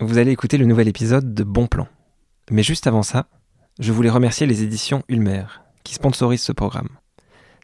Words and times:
vous 0.00 0.18
allez 0.18 0.30
écouter 0.30 0.56
le 0.56 0.64
nouvel 0.64 0.88
épisode 0.88 1.34
de 1.34 1.44
Bon 1.44 1.66
Plan. 1.66 1.86
Mais 2.50 2.62
juste 2.62 2.86
avant 2.86 3.02
ça, 3.02 3.26
je 3.78 3.92
voulais 3.92 4.08
remercier 4.08 4.46
les 4.46 4.62
éditions 4.62 5.02
Ulmer, 5.08 5.44
qui 5.84 5.92
sponsorisent 5.94 6.40
ce 6.42 6.52
programme. 6.52 6.88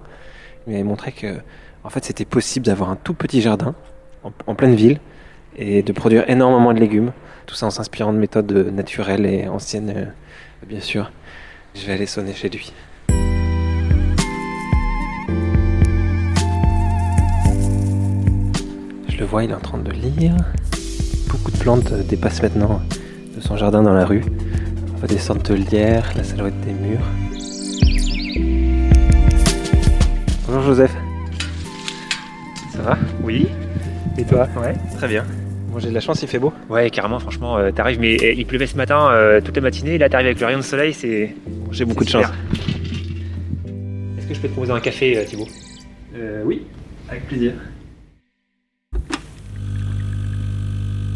Il 0.66 0.73
m'avait 0.73 0.85
montré 0.85 1.13
que, 1.13 1.37
en 1.83 1.91
fait, 1.91 2.05
c'était 2.05 2.25
possible 2.25 2.66
d'avoir 2.66 2.91
un 2.91 2.97
tout 2.97 3.15
petit 3.15 3.41
jardin 3.41 3.75
en, 4.23 4.55
pleine 4.55 4.75
ville 4.75 5.01
et 5.57 5.83
de 5.83 5.93
produire 5.93 6.29
énormément 6.30 6.73
de 6.73 6.79
légumes. 6.79 7.13
Tout 7.47 7.55
ça 7.55 7.66
en 7.66 7.71
s'inspirant 7.71 8.13
de 8.13 8.19
méthodes 8.19 8.52
naturelles 8.73 9.27
et 9.27 9.49
anciennes, 9.49 9.93
euh, 9.97 10.66
bien 10.66 10.80
sûr. 10.80 11.11
Je 11.75 11.87
vais 11.87 11.93
aller 11.93 12.07
sonner 12.07 12.35
chez 12.35 12.49
lui. 12.49 12.73
Je 19.19 19.25
le 19.25 19.31
vois, 19.31 19.43
il 19.43 19.51
est 19.51 19.55
en 19.55 19.59
train 19.59 19.79
de 19.79 19.91
lire. 19.91 20.37
Beaucoup 21.29 21.51
de 21.51 21.57
plantes 21.57 21.91
euh, 21.91 22.05
dépassent 22.05 22.41
maintenant 22.41 22.81
de 23.35 23.41
son 23.41 23.57
jardin 23.57 23.83
dans 23.83 23.93
la 23.93 24.05
rue. 24.05 24.23
On 24.95 24.99
voit 24.99 25.09
des 25.09 25.19
sortes 25.19 25.51
de 25.51 25.57
la 25.57 26.23
salouette 26.23 26.60
des 26.60 26.73
murs. 26.73 27.01
Bonjour 30.47 30.63
Joseph. 30.63 30.95
Ça 32.73 32.83
va? 32.83 32.97
Oui. 33.25 33.49
Et 34.19 34.23
toi? 34.23 34.47
Ouais, 34.57 34.75
très 34.97 35.09
bien. 35.09 35.25
Bon, 35.73 35.80
j'ai 35.80 35.88
de 35.88 35.95
la 35.95 36.01
chance, 36.01 36.23
il 36.23 36.29
fait 36.29 36.38
beau. 36.38 36.53
Ouais, 36.71 36.88
carrément, 36.88 37.19
franchement, 37.19 37.59
euh, 37.59 37.73
t'arrives, 37.73 37.99
mais 37.99 38.23
euh, 38.23 38.35
il 38.35 38.47
pleuvait 38.47 38.69
ce 38.69 38.77
matin 38.77 39.10
euh, 39.10 39.41
toute 39.41 39.57
la 39.57 39.63
matinée, 39.63 39.95
et 39.95 39.99
là 39.99 40.09
t'arrives 40.09 40.29
avec 40.29 40.38
le 40.38 40.47
rayon 40.47 40.59
de 40.59 40.63
soleil, 40.63 40.93
c'est. 40.95 41.35
J'ai 41.73 41.85
beaucoup 41.85 42.05
de 42.05 42.09
chance. 42.09 42.27
Est-ce 44.16 44.29
que 44.29 44.35
je 44.35 44.38
peux 44.38 44.47
te 44.47 44.53
proposer 44.53 44.71
un 44.71 44.79
café, 44.79 45.19
euh, 45.19 45.25
Thibaut? 45.25 45.49
Euh, 46.15 46.45
oui, 46.47 46.63
avec 47.09 47.27
plaisir. 47.27 47.55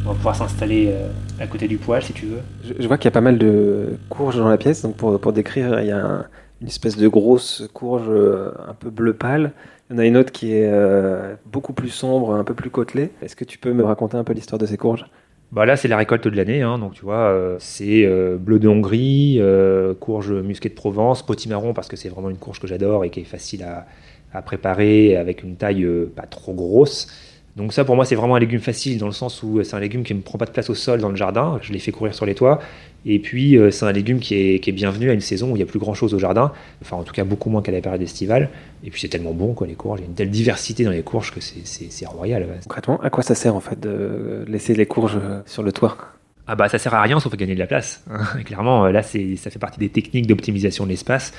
On 0.05 0.09
va 0.11 0.15
pouvoir 0.15 0.35
s'installer 0.37 0.89
euh, 0.91 1.09
à 1.39 1.47
côté 1.47 1.69
du 1.69 1.79
poêle 1.79 2.03
si 2.03 2.13
tu 2.13 2.27
veux. 2.27 2.41
Je, 2.65 2.75
je 2.83 2.89
vois 2.89 2.99
qu'il 2.99 3.05
y 3.05 3.09
a 3.09 3.13
pas 3.13 3.21
mal 3.21 3.39
de 3.39 3.91
courges 4.11 4.37
dans 4.37 4.49
la 4.49 4.59
pièce. 4.59 4.83
Donc 4.83 4.97
pour, 4.97 5.19
pour 5.21 5.33
décrire, 5.33 5.81
il 5.81 5.87
y 5.87 5.93
a 5.93 6.05
un- 6.05 6.27
une 6.61 6.69
espèce 6.69 6.97
de 6.97 7.09
grosse 7.09 7.69
courge 7.73 8.09
euh, 8.09 8.53
un 8.69 8.75
peu 8.75 8.91
bleu 8.91 9.15
pâle. 9.15 9.53
Il 9.91 9.95
y 9.95 9.97
en 9.97 9.99
a 9.99 10.07
une 10.07 10.17
autre 10.17 10.33
qui 10.33 10.53
est 10.53 10.69
euh, 10.71 11.35
beaucoup 11.47 11.73
plus 11.73 11.89
sombre, 11.91 12.35
un 12.35 12.45
peu 12.45 12.55
plus 12.55 12.71
côtelée. 12.71 13.11
Est-ce 13.23 13.37
que 13.37 13.45
tu 13.45 13.59
peux 13.59 13.73
me 13.73 13.85
raconter 13.85 14.17
un 14.17 14.25
peu 14.25 14.33
l'histoire 14.33 14.59
de 14.59 14.67
ces 14.67 14.77
courges? 14.77 15.07
Bah 15.51 15.67
là, 15.67 15.77
c'est 15.77 15.89
la 15.89 15.97
récolte 15.99 16.27
de 16.27 16.37
l'année, 16.37 16.63
hein, 16.63 16.79
donc 16.79 16.95
tu 16.95 17.03
vois, 17.03 17.27
euh, 17.29 17.57
c'est 17.59 18.07
euh, 18.07 18.39
bleu 18.39 18.59
de 18.59 18.69
Hongrie, 18.69 19.37
euh, 19.39 19.93
courge 19.93 20.33
musquée 20.33 20.71
de 20.71 20.75
Provence, 20.75 21.23
potimarron 21.23 21.75
parce 21.75 21.89
que 21.89 21.97
c'est 21.97 22.09
vraiment 22.09 22.31
une 22.31 22.39
courge 22.39 22.59
que 22.59 22.67
j'adore 22.67 23.05
et 23.05 23.11
qui 23.11 23.21
est 23.21 23.25
facile 23.25 23.63
à, 23.65 23.87
à 24.33 24.41
préparer 24.41 25.15
avec 25.17 25.43
une 25.43 25.57
taille 25.57 25.85
euh, 25.85 26.11
pas 26.17 26.23
trop 26.27 26.55
grosse. 26.55 27.09
Donc 27.57 27.75
ça, 27.75 27.85
pour 27.85 27.97
moi, 27.97 28.07
c'est 28.07 28.15
vraiment 28.15 28.37
un 28.37 28.41
légume 28.41 28.61
facile 28.61 28.97
dans 28.97 29.07
le 29.07 29.13
sens 29.13 29.43
où 29.43 29.63
c'est 29.63 29.77
un 29.77 29.81
légume 29.81 30.05
qui 30.05 30.15
ne 30.15 30.21
prend 30.23 30.39
pas 30.39 30.47
de 30.47 30.51
place 30.53 30.71
au 30.71 30.75
sol 30.75 31.01
dans 31.01 31.11
le 31.11 31.17
jardin. 31.17 31.59
Je 31.61 31.73
l'ai 31.73 31.79
fait 31.81 31.93
courir 31.93 32.15
sur 32.15 32.25
les 32.25 32.35
toits. 32.35 32.61
Et 33.05 33.19
puis, 33.19 33.59
euh, 33.59 33.71
c'est 33.71 33.85
un 33.85 33.93
légume 33.93 34.21
qui 34.21 34.35
est, 34.37 34.59
qui 34.61 34.71
est 34.71 34.73
bienvenu 34.73 35.11
à 35.11 35.13
une 35.13 35.21
saison 35.21 35.49
où 35.51 35.57
il 35.57 35.59
n'y 35.59 35.63
a 35.63 35.67
plus 35.67 35.79
grand-chose 35.79 36.15
au 36.15 36.19
jardin. 36.19 36.53
Enfin, 36.81 36.97
en 36.97 37.03
tout 37.03 37.13
cas, 37.13 37.25
beaucoup 37.25 37.51
moins 37.51 37.61
qu'à 37.61 37.73
la 37.73 37.83
période 37.83 38.01
estivale. 38.01 38.49
Et 38.85 38.91
puis, 38.91 39.03
c'est 39.03 39.09
tellement 39.09 39.35
bon, 39.35 39.53
quoi, 39.53 39.67
les 39.67 39.75
courges. 39.75 40.01
Il 40.01 40.05
y 40.05 40.07
a 40.07 40.09
une 40.09 40.15
telle 40.15 40.31
diversité 40.31 40.85
dans 40.85 40.91
les 40.93 41.03
courges 41.03 41.31
que 41.33 41.41
c'est- 41.41 42.07
royal. 42.07 42.47
Concrètement, 42.63 42.99
à 43.03 43.11
quoi 43.11 43.23
ça 43.23 43.35
sert 43.35 43.55
en 43.55 43.61
fait 43.61 43.79
de 43.79 44.45
laisser 44.49 44.75
les 44.75 44.87
courges 44.87 45.19
euh, 45.23 45.41
sur 45.45 45.63
le 45.63 45.73
toit? 45.73 45.99
Ah 46.47 46.57
bah 46.57 46.69
ça 46.69 46.79
sert 46.79 46.93
à 46.95 47.03
rien 47.03 47.21
sauf 47.21 47.33
à 47.33 47.37
gagner 47.37 47.55
de 47.55 47.59
la 47.61 47.69
place. 47.69 48.03
Clairement, 48.45 48.87
euh, 48.87 48.91
là 48.91 49.03
c'est 49.05 49.37
ça 49.37 49.49
fait 49.51 49.61
partie 49.61 49.79
des 49.79 49.89
techniques 49.91 50.27
d'optimisation 50.27 50.85
de 50.85 50.89
l'espace. 50.91 51.33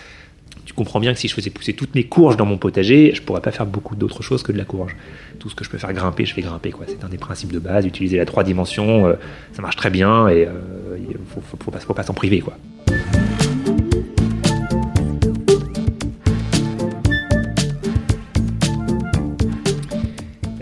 Tu 0.65 0.73
comprends 0.73 0.99
bien 0.99 1.13
que 1.13 1.19
si 1.19 1.27
je 1.27 1.33
faisais 1.33 1.49
pousser 1.49 1.73
toutes 1.73 1.93
mes 1.93 2.05
courges 2.05 2.37
dans 2.37 2.45
mon 2.45 2.57
potager, 2.57 3.13
je 3.13 3.21
pourrais 3.21 3.41
pas 3.41 3.51
faire 3.51 3.65
beaucoup 3.65 3.95
d'autres 3.95 4.23
choses 4.23 4.43
que 4.43 4.51
de 4.51 4.57
la 4.57 4.63
courge. 4.63 4.95
Tout 5.39 5.49
ce 5.49 5.55
que 5.55 5.65
je 5.65 5.69
peux 5.69 5.77
faire 5.77 5.91
grimper, 5.93 6.25
je 6.25 6.33
fais 6.33 6.41
grimper 6.41 6.71
quoi. 6.71 6.85
C'est 6.87 7.03
un 7.03 7.09
des 7.09 7.17
principes 7.17 7.51
de 7.51 7.59
base. 7.59 7.85
Utiliser 7.85 8.17
la 8.17 8.25
trois 8.25 8.43
dimensions, 8.43 9.07
euh, 9.07 9.13
ça 9.51 9.61
marche 9.61 9.75
très 9.75 9.89
bien 9.89 10.29
et 10.29 10.47
euh, 10.47 10.97
il 10.97 11.17
faut, 11.33 11.41
faut, 11.41 11.93
pas, 11.93 12.03
s'en 12.03 12.13
priver 12.13 12.39
quoi. 12.39 12.57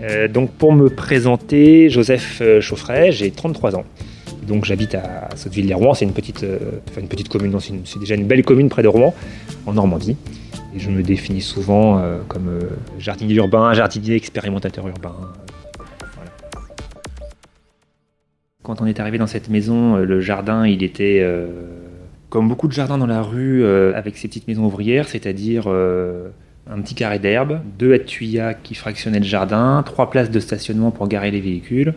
Euh, 0.00 0.26
donc 0.26 0.50
pour 0.52 0.72
me 0.72 0.90
présenter, 0.90 1.90
Joseph 1.90 2.42
Chauffret, 2.60 3.12
j'ai 3.12 3.30
33 3.30 3.76
ans. 3.76 3.84
Donc 4.46 4.64
j'habite 4.64 4.94
à 4.94 5.28
Sotteville-les-Rouen, 5.36 5.94
c'est 5.94 6.04
une 6.04 6.12
petite, 6.12 6.42
euh, 6.42 6.58
une 6.98 7.08
petite 7.08 7.28
commune, 7.28 7.56
c'est 7.60 7.98
déjà 7.98 8.14
une 8.14 8.26
belle 8.26 8.44
commune 8.44 8.68
près 8.68 8.82
de 8.82 8.88
Rouen, 8.88 9.14
en 9.66 9.72
Normandie. 9.72 10.16
Et 10.74 10.78
je 10.78 10.90
me 10.90 11.02
définis 11.02 11.42
souvent 11.42 11.98
euh, 11.98 12.18
comme 12.28 12.48
euh, 12.48 12.60
jardinier 12.98 13.34
urbain, 13.34 13.72
jardinier 13.72 14.16
expérimentateur 14.16 14.88
urbain. 14.88 15.14
Quand 18.62 18.80
on 18.80 18.86
est 18.86 18.98
arrivé 19.00 19.18
dans 19.18 19.26
cette 19.26 19.48
maison, 19.48 19.96
le 19.96 20.20
jardin, 20.20 20.66
il 20.66 20.84
était 20.84 21.26
comme 22.28 22.48
beaucoup 22.48 22.68
de 22.68 22.72
jardins 22.72 22.96
dans 22.96 23.08
la 23.08 23.20
rue, 23.20 23.66
avec 23.66 24.16
ces 24.16 24.28
petites 24.28 24.46
maisons 24.46 24.64
ouvrières, 24.66 25.08
c'est-à-dire 25.08 25.66
un 25.66 26.80
petit 26.80 26.94
carré 26.94 27.18
d'herbe, 27.18 27.60
deux 27.76 27.98
tuyas 27.98 28.54
qui 28.54 28.76
fractionnaient 28.76 29.18
le 29.18 29.24
jardin, 29.24 29.82
trois 29.84 30.10
places 30.10 30.30
de 30.30 30.38
stationnement 30.38 30.92
pour 30.92 31.08
garer 31.08 31.32
les 31.32 31.40
véhicules. 31.40 31.94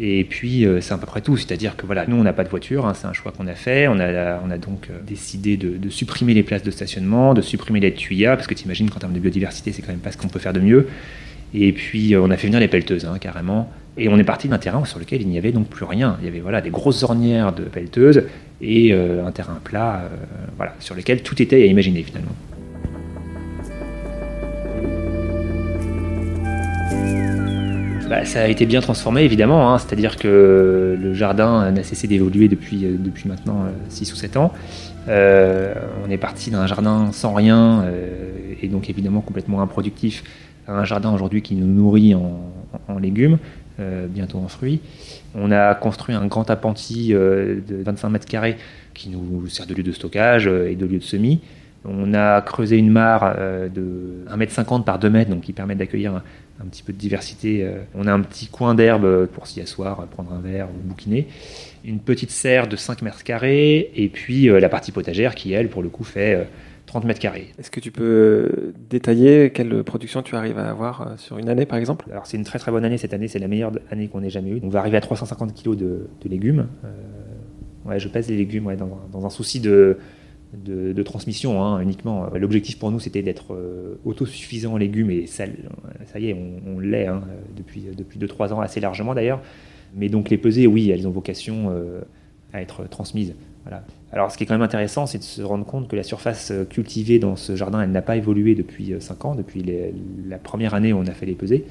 Et 0.00 0.24
puis, 0.24 0.64
euh, 0.64 0.80
c'est 0.80 0.94
à 0.94 0.98
peu 0.98 1.06
près 1.06 1.20
tout. 1.20 1.36
C'est-à-dire 1.36 1.76
que 1.76 1.84
voilà, 1.84 2.06
nous, 2.06 2.16
on 2.16 2.22
n'a 2.22 2.32
pas 2.32 2.44
de 2.44 2.48
voiture, 2.48 2.86
hein, 2.86 2.94
c'est 2.94 3.06
un 3.06 3.12
choix 3.12 3.32
qu'on 3.32 3.46
a 3.48 3.54
fait. 3.54 3.88
On 3.88 3.98
a, 3.98 4.40
on 4.44 4.50
a 4.50 4.58
donc 4.58 4.88
euh, 4.90 4.98
décidé 5.04 5.56
de, 5.56 5.88
supprimer 5.90 6.34
les 6.34 6.42
places 6.42 6.62
de 6.62 6.70
stationnement, 6.70 7.34
de 7.34 7.40
supprimer 7.40 7.80
les 7.80 7.92
tuyas, 7.92 8.36
parce 8.36 8.46
que 8.46 8.54
tu 8.54 8.64
imagines 8.64 8.88
qu'en 8.90 9.00
termes 9.00 9.12
de 9.12 9.18
biodiversité, 9.18 9.72
c'est 9.72 9.82
quand 9.82 9.92
même 9.92 9.98
pas 9.98 10.12
ce 10.12 10.16
qu'on 10.16 10.28
peut 10.28 10.38
faire 10.38 10.52
de 10.52 10.60
mieux. 10.60 10.88
Et 11.52 11.72
puis, 11.72 12.14
euh, 12.14 12.22
on 12.22 12.30
a 12.30 12.36
fait 12.36 12.46
venir 12.46 12.60
les 12.60 12.68
pelleteuses, 12.68 13.06
hein, 13.06 13.18
carrément. 13.20 13.72
Et 13.96 14.08
on 14.08 14.16
est 14.18 14.24
parti 14.24 14.46
d'un 14.46 14.58
terrain 14.58 14.84
sur 14.84 15.00
lequel 15.00 15.22
il 15.22 15.28
n'y 15.28 15.38
avait 15.38 15.50
donc 15.50 15.66
plus 15.66 15.84
rien. 15.84 16.16
Il 16.20 16.26
y 16.26 16.28
avait 16.28 16.38
voilà, 16.38 16.60
des 16.60 16.70
grosses 16.70 17.02
ornières 17.02 17.52
de 17.52 17.64
pelleteuses 17.64 18.22
et 18.60 18.92
un 18.92 19.32
terrain 19.32 19.58
plat, 19.64 20.08
voilà, 20.56 20.74
sur 20.78 20.94
lequel 20.94 21.22
tout 21.22 21.42
était 21.42 21.62
à 21.62 21.66
imaginer 21.66 22.04
finalement. 22.04 22.30
Bah, 28.08 28.24
ça 28.24 28.42
a 28.42 28.46
été 28.46 28.64
bien 28.64 28.80
transformé 28.80 29.22
évidemment, 29.22 29.72
hein. 29.72 29.78
c'est-à-dire 29.78 30.16
que 30.16 30.96
le 30.98 31.12
jardin 31.12 31.70
n'a 31.70 31.82
cessé 31.82 32.06
d'évoluer 32.06 32.48
depuis, 32.48 32.86
euh, 32.86 32.96
maintenant 33.26 33.66
6 33.90 34.12
ou 34.12 34.16
7 34.16 34.36
ans. 34.38 34.52
Euh, 35.08 35.74
on 36.06 36.10
est 36.10 36.16
parti 36.18 36.50
d'un 36.50 36.66
jardin 36.66 37.12
sans 37.12 37.34
rien 37.34 37.82
euh, 37.82 38.54
et 38.62 38.68
donc 38.68 38.90
évidemment 38.90 39.20
complètement 39.20 39.62
improductif 39.62 40.22
à 40.66 40.72
un 40.72 40.84
jardin 40.84 41.12
aujourd'hui 41.12 41.42
qui 41.42 41.54
nous 41.54 41.66
nourrit 41.66 42.14
en, 42.14 42.98
légumes, 42.98 43.38
euh, 43.80 44.06
bientôt 44.06 44.38
en 44.38 44.48
fruits. 44.48 44.80
On 45.34 45.50
a 45.50 45.74
construit 45.74 46.14
un 46.14 46.26
grand 46.26 46.48
appentis 46.50 47.14
euh, 47.14 47.60
de 47.66 47.82
25 47.82 48.08
mètres 48.10 48.26
carrés 48.26 48.56
qui 48.94 49.10
nous 49.10 49.48
sert 49.48 49.66
de 49.66 49.74
lieu 49.74 49.82
de 49.82 49.92
stockage 49.92 50.46
euh, 50.46 50.70
et 50.70 50.76
de 50.76 50.86
lieu 50.86 50.98
de 50.98 51.04
semis. 51.04 51.40
On 51.84 52.12
a 52.12 52.40
creusé 52.42 52.76
une 52.76 52.90
mare 52.90 53.34
euh, 53.38 53.68
de 53.68 54.24
1m50 54.30 54.84
par 54.84 54.98
2 54.98 55.10
mètres, 55.10 55.30
donc 55.30 55.42
qui 55.42 55.52
permet 55.52 55.74
d'accueillir 55.74 56.22
un, 56.60 56.66
petit 56.66 56.82
peu 56.82 56.92
de 56.92 56.98
diversité. 56.98 57.62
euh. 57.62 57.82
On 57.94 58.06
a 58.06 58.12
un 58.12 58.20
petit 58.20 58.46
coin 58.46 58.74
d'herbe 58.74 59.26
pour 59.26 59.46
s'y 59.46 59.60
asseoir, 59.60 60.06
prendre 60.06 60.32
un 60.32 60.40
verre 60.40 60.68
ou 60.68 60.88
bouquiner. 60.88 61.28
Une 61.84 62.00
petite 62.00 62.30
serre 62.30 62.66
de 62.66 62.76
5 62.76 63.02
mètres 63.02 63.24
carrés, 63.24 63.90
et 63.94 64.08
puis 64.08 64.48
euh, 64.48 64.60
la 64.60 64.68
partie 64.68 64.92
potagère 64.92 65.34
qui, 65.34 65.52
elle, 65.52 65.68
pour 65.68 65.82
le 65.82 65.88
coup, 65.88 66.04
fait 66.04 66.34
euh, 66.34 66.44
30 66.88 67.04
mètres 67.04 67.20
carrés. 67.20 67.48
Est-ce 67.58 67.70
que 67.70 67.80
tu 67.80 67.90
peux 67.90 68.72
détailler 68.90 69.50
quelle 69.50 69.84
production 69.84 70.22
tu 70.22 70.34
arrives 70.34 70.58
à 70.58 70.70
avoir 70.70 71.02
euh, 71.02 71.16
sur 71.16 71.38
une 71.38 71.48
année 71.48 71.66
par 71.66 71.78
exemple? 71.78 72.06
Alors 72.10 72.26
c'est 72.26 72.36
une 72.36 72.44
très 72.44 72.58
très 72.58 72.72
bonne 72.72 72.84
année 72.84 72.98
cette 72.98 73.12
année, 73.14 73.28
c'est 73.28 73.38
la 73.38 73.48
meilleure 73.48 73.72
année 73.90 74.08
qu'on 74.08 74.22
ait 74.22 74.30
jamais 74.30 74.50
eue. 74.50 74.60
On 74.62 74.68
va 74.68 74.80
arriver 74.80 74.96
à 74.96 75.00
350 75.00 75.54
kg 75.54 75.76
de, 75.76 76.08
de 76.20 76.28
légumes. 76.28 76.66
Euh, 76.84 77.88
ouais, 77.88 77.98
je 78.00 78.08
pèse 78.08 78.28
les 78.28 78.36
légumes 78.36 78.66
ouais, 78.66 78.76
dans, 78.76 79.00
dans 79.12 79.26
un 79.26 79.30
souci 79.30 79.60
de, 79.60 79.98
de, 80.54 81.02
transmission 81.02 81.62
hein, 81.62 81.80
uniquement. 81.80 82.26
Euh, 82.32 82.38
L'objectif 82.38 82.78
pour 82.78 82.90
nous 82.90 83.00
c'était 83.00 83.22
d'être 83.22 83.54
euh, 83.54 83.98
autosuffisant 84.04 84.74
en 84.74 84.76
légumes 84.76 85.10
et 85.10 85.26
ça, 85.26 85.44
ça 86.06 86.18
y 86.18 86.30
est, 86.30 86.36
on, 86.66 86.78
l'est 86.78 87.06
hein, 87.06 87.22
depuis, 87.56 87.84
depuis 87.96 88.18
2-3 88.18 88.52
ans 88.52 88.60
assez 88.60 88.80
largement 88.80 89.14
d'ailleurs. 89.14 89.40
Mais 89.94 90.08
donc 90.08 90.30
les 90.30 90.38
pesées, 90.38 90.66
oui, 90.66 90.90
elles 90.90 91.06
ont 91.06 91.10
vocation 91.10 91.70
euh, 91.70 92.00
à 92.52 92.62
être 92.62 92.88
transmises. 92.88 93.34
Voilà. 93.64 93.84
Alors, 94.12 94.30
ce 94.30 94.38
qui 94.38 94.44
est 94.44 94.46
quand 94.46 94.54
même 94.54 94.62
intéressant, 94.62 95.06
c'est 95.06 95.18
de 95.18 95.22
se 95.22 95.42
rendre 95.42 95.66
compte 95.66 95.88
que 95.88 95.96
la 95.96 96.02
surface 96.02 96.50
euh, 96.50 96.64
cultivée 96.64 97.18
dans 97.18 97.36
ce 97.36 97.56
jardin, 97.56 97.82
elle 97.82 97.90
n'a 97.90 98.02
pas 98.02 98.16
évolué 98.16 98.54
depuis 98.54 98.94
5 98.98 99.24
ans, 99.24 99.34
depuis 99.34 99.64
la 100.26 100.38
première 100.38 100.74
année 100.74 100.92
où 100.92 100.98
on 100.98 101.06
a 101.06 101.12
fait 101.12 101.26
les 101.26 101.34
pesées. 101.34 101.64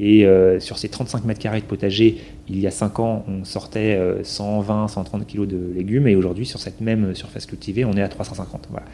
Et 0.00 0.24
euh, 0.24 0.60
sur 0.60 0.78
ces 0.78 0.88
35 0.88 1.24
mètres 1.24 1.40
carrés 1.40 1.60
de 1.60 1.66
potager, 1.66 2.18
il 2.48 2.58
y 2.60 2.66
a 2.66 2.70
5 2.70 3.00
ans, 3.00 3.24
on 3.28 3.44
sortait 3.44 3.98
120, 4.22 4.88
130 4.88 5.26
kg 5.26 5.46
de 5.46 5.72
légumes. 5.74 6.06
Et 6.06 6.16
aujourd'hui, 6.16 6.46
sur 6.46 6.60
cette 6.60 6.80
même 6.80 7.14
surface 7.14 7.46
cultivée, 7.46 7.84
on 7.84 7.92
est 7.94 8.02
à 8.02 8.08
350. 8.08 8.68
Voilà. 8.70 8.86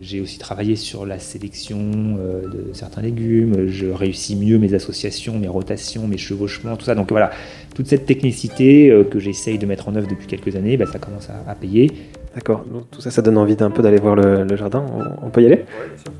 J'ai 0.00 0.22
aussi 0.22 0.38
travaillé 0.38 0.76
sur 0.76 1.04
la 1.04 1.18
sélection 1.18 1.78
euh, 2.18 2.48
de 2.48 2.72
certains 2.72 3.02
légumes. 3.02 3.66
Je 3.66 3.86
réussis 3.86 4.34
mieux 4.34 4.58
mes 4.58 4.72
associations, 4.72 5.38
mes 5.38 5.48
rotations, 5.48 6.08
mes 6.08 6.16
chevauchements, 6.16 6.76
tout 6.76 6.86
ça. 6.86 6.94
Donc 6.94 7.10
voilà, 7.10 7.30
toute 7.74 7.86
cette 7.86 8.06
technicité 8.06 8.90
euh, 8.90 9.04
que 9.04 9.18
j'essaye 9.18 9.58
de 9.58 9.66
mettre 9.66 9.88
en 9.88 9.96
œuvre 9.96 10.08
depuis 10.08 10.26
quelques 10.26 10.56
années, 10.56 10.78
bah, 10.78 10.86
ça 10.90 10.98
commence 10.98 11.28
à, 11.28 11.54
payer. 11.54 11.90
D'accord. 12.34 12.64
Tout 12.90 13.02
ça, 13.02 13.10
ça 13.10 13.20
donne 13.20 13.36
envie 13.36 13.56
d'un 13.56 13.70
peu 13.70 13.82
d'aller 13.82 13.98
voir 13.98 14.16
le, 14.16 14.56
jardin. 14.56 14.86
On, 15.22 15.28
peut 15.28 15.42
y 15.42 15.46
aller? 15.46 15.64
Oui, 15.68 15.88
bien 15.88 16.02
sûr. 16.02 16.12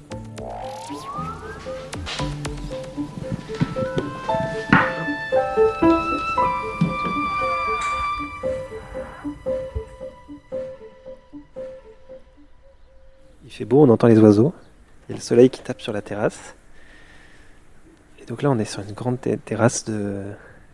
Fait 13.60 13.66
beau, 13.66 13.82
on 13.82 13.90
entend 13.90 14.06
les 14.06 14.18
oiseaux. 14.18 14.54
Il 15.06 15.12
y 15.12 15.14
a 15.14 15.16
le 15.16 15.22
soleil 15.22 15.50
qui 15.50 15.60
tape 15.60 15.82
sur 15.82 15.92
la 15.92 16.00
terrasse. 16.00 16.54
Et 18.22 18.24
donc 18.24 18.40
là, 18.40 18.50
on 18.50 18.58
est 18.58 18.64
sur 18.64 18.80
une 18.80 18.94
grande 18.94 19.18
terrasse 19.44 19.84
de 19.84 20.22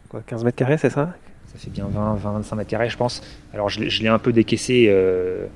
quoi, 0.09 0.23
15 0.25 0.45
mètres 0.45 0.57
carrés, 0.57 0.79
c'est 0.79 0.91
ça? 0.91 1.13
Ça 1.47 1.59
fait 1.59 1.71
bien 1.71 1.89
20, 1.91 2.15
25 2.15 2.55
mètres 2.55 2.71
carrés, 2.71 2.89
je 2.89 2.97
pense. 2.97 3.23
Alors, 3.53 3.69
je, 3.69 3.81
l'ai 3.81 4.09
un 4.09 4.21
peu 4.21 4.33
décaissé 4.33 4.87
euh, 4.89 5.47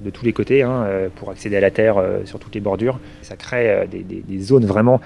de 0.00 0.10
tous 0.10 0.24
les 0.24 0.32
côtés 0.32 0.64
hein, 0.64 0.82
euh, 0.82 1.08
pour 1.14 1.30
accéder 1.30 1.56
à 1.56 1.60
la 1.60 1.70
terre 1.70 1.98
euh, 1.98 2.24
sur 2.24 2.40
toutes 2.40 2.56
les 2.56 2.60
bordures. 2.60 2.98
Ça 3.22 3.36
crée 3.36 3.86
des, 3.88 4.40
zones 4.40 4.66
vraiment 4.66 5.00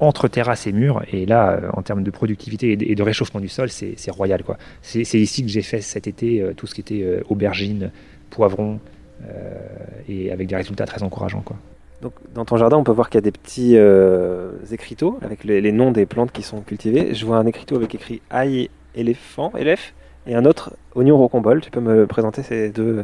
entre 0.00 0.26
terrasse 0.26 0.66
et 0.66 0.72
mur. 0.72 1.04
Et 1.12 1.24
là, 1.24 1.60
en 1.74 1.82
termes 1.82 2.02
de 2.02 2.10
productivité 2.10 2.72
et 2.72 2.94
de, 2.96 3.02
réchauffement 3.04 3.40
du 3.40 3.48
sol, 3.48 3.70
c'est 3.70 4.10
royal. 4.10 4.42
C'est 4.82 5.20
ici 5.20 5.44
que 5.44 5.48
j'ai 5.48 5.62
fait 5.62 5.82
cet 5.82 6.08
été 6.08 6.44
tout 6.56 6.66
ce 6.66 6.74
qui 6.74 6.80
était 6.80 7.22
aubergines, 7.28 7.92
poivrons, 8.30 8.80
euh, 8.80 9.01
et 10.08 10.32
avec 10.32 10.48
des 10.48 10.56
résultats 10.56 10.86
très 10.86 11.02
encourageants. 11.02 11.42
Quoi. 11.42 11.56
Donc, 12.02 12.14
dans 12.34 12.44
ton 12.44 12.56
jardin, 12.56 12.76
on 12.76 12.82
peut 12.82 12.92
voir 12.92 13.08
qu'il 13.08 13.18
y 13.18 13.22
a 13.22 13.22
des 13.22 13.30
petits 13.30 13.76
euh, 13.76 14.50
écriteaux 14.72 15.18
avec 15.22 15.44
les, 15.44 15.70
noms 15.70 15.92
des 15.92 16.04
plantes 16.04 16.32
qui 16.32 16.42
sont 16.42 16.60
cultivées. 16.60 17.14
Je 17.14 17.24
vois 17.24 17.36
un 17.36 17.46
écriteau 17.46 17.76
avec 17.76 17.94
écrit 17.94 18.20
ail 18.28 18.70
éléphant, 18.96 19.52
élève, 19.56 19.80
et 20.26 20.34
un 20.34 20.44
autre 20.44 20.76
oignon 20.96 21.16
rocambole. 21.16 21.60
Tu 21.60 21.70
peux 21.70 21.80
me 21.80 22.08
présenter 22.08 22.42
ces 22.42 22.70
deux 22.70 22.98
euh, 22.98 23.02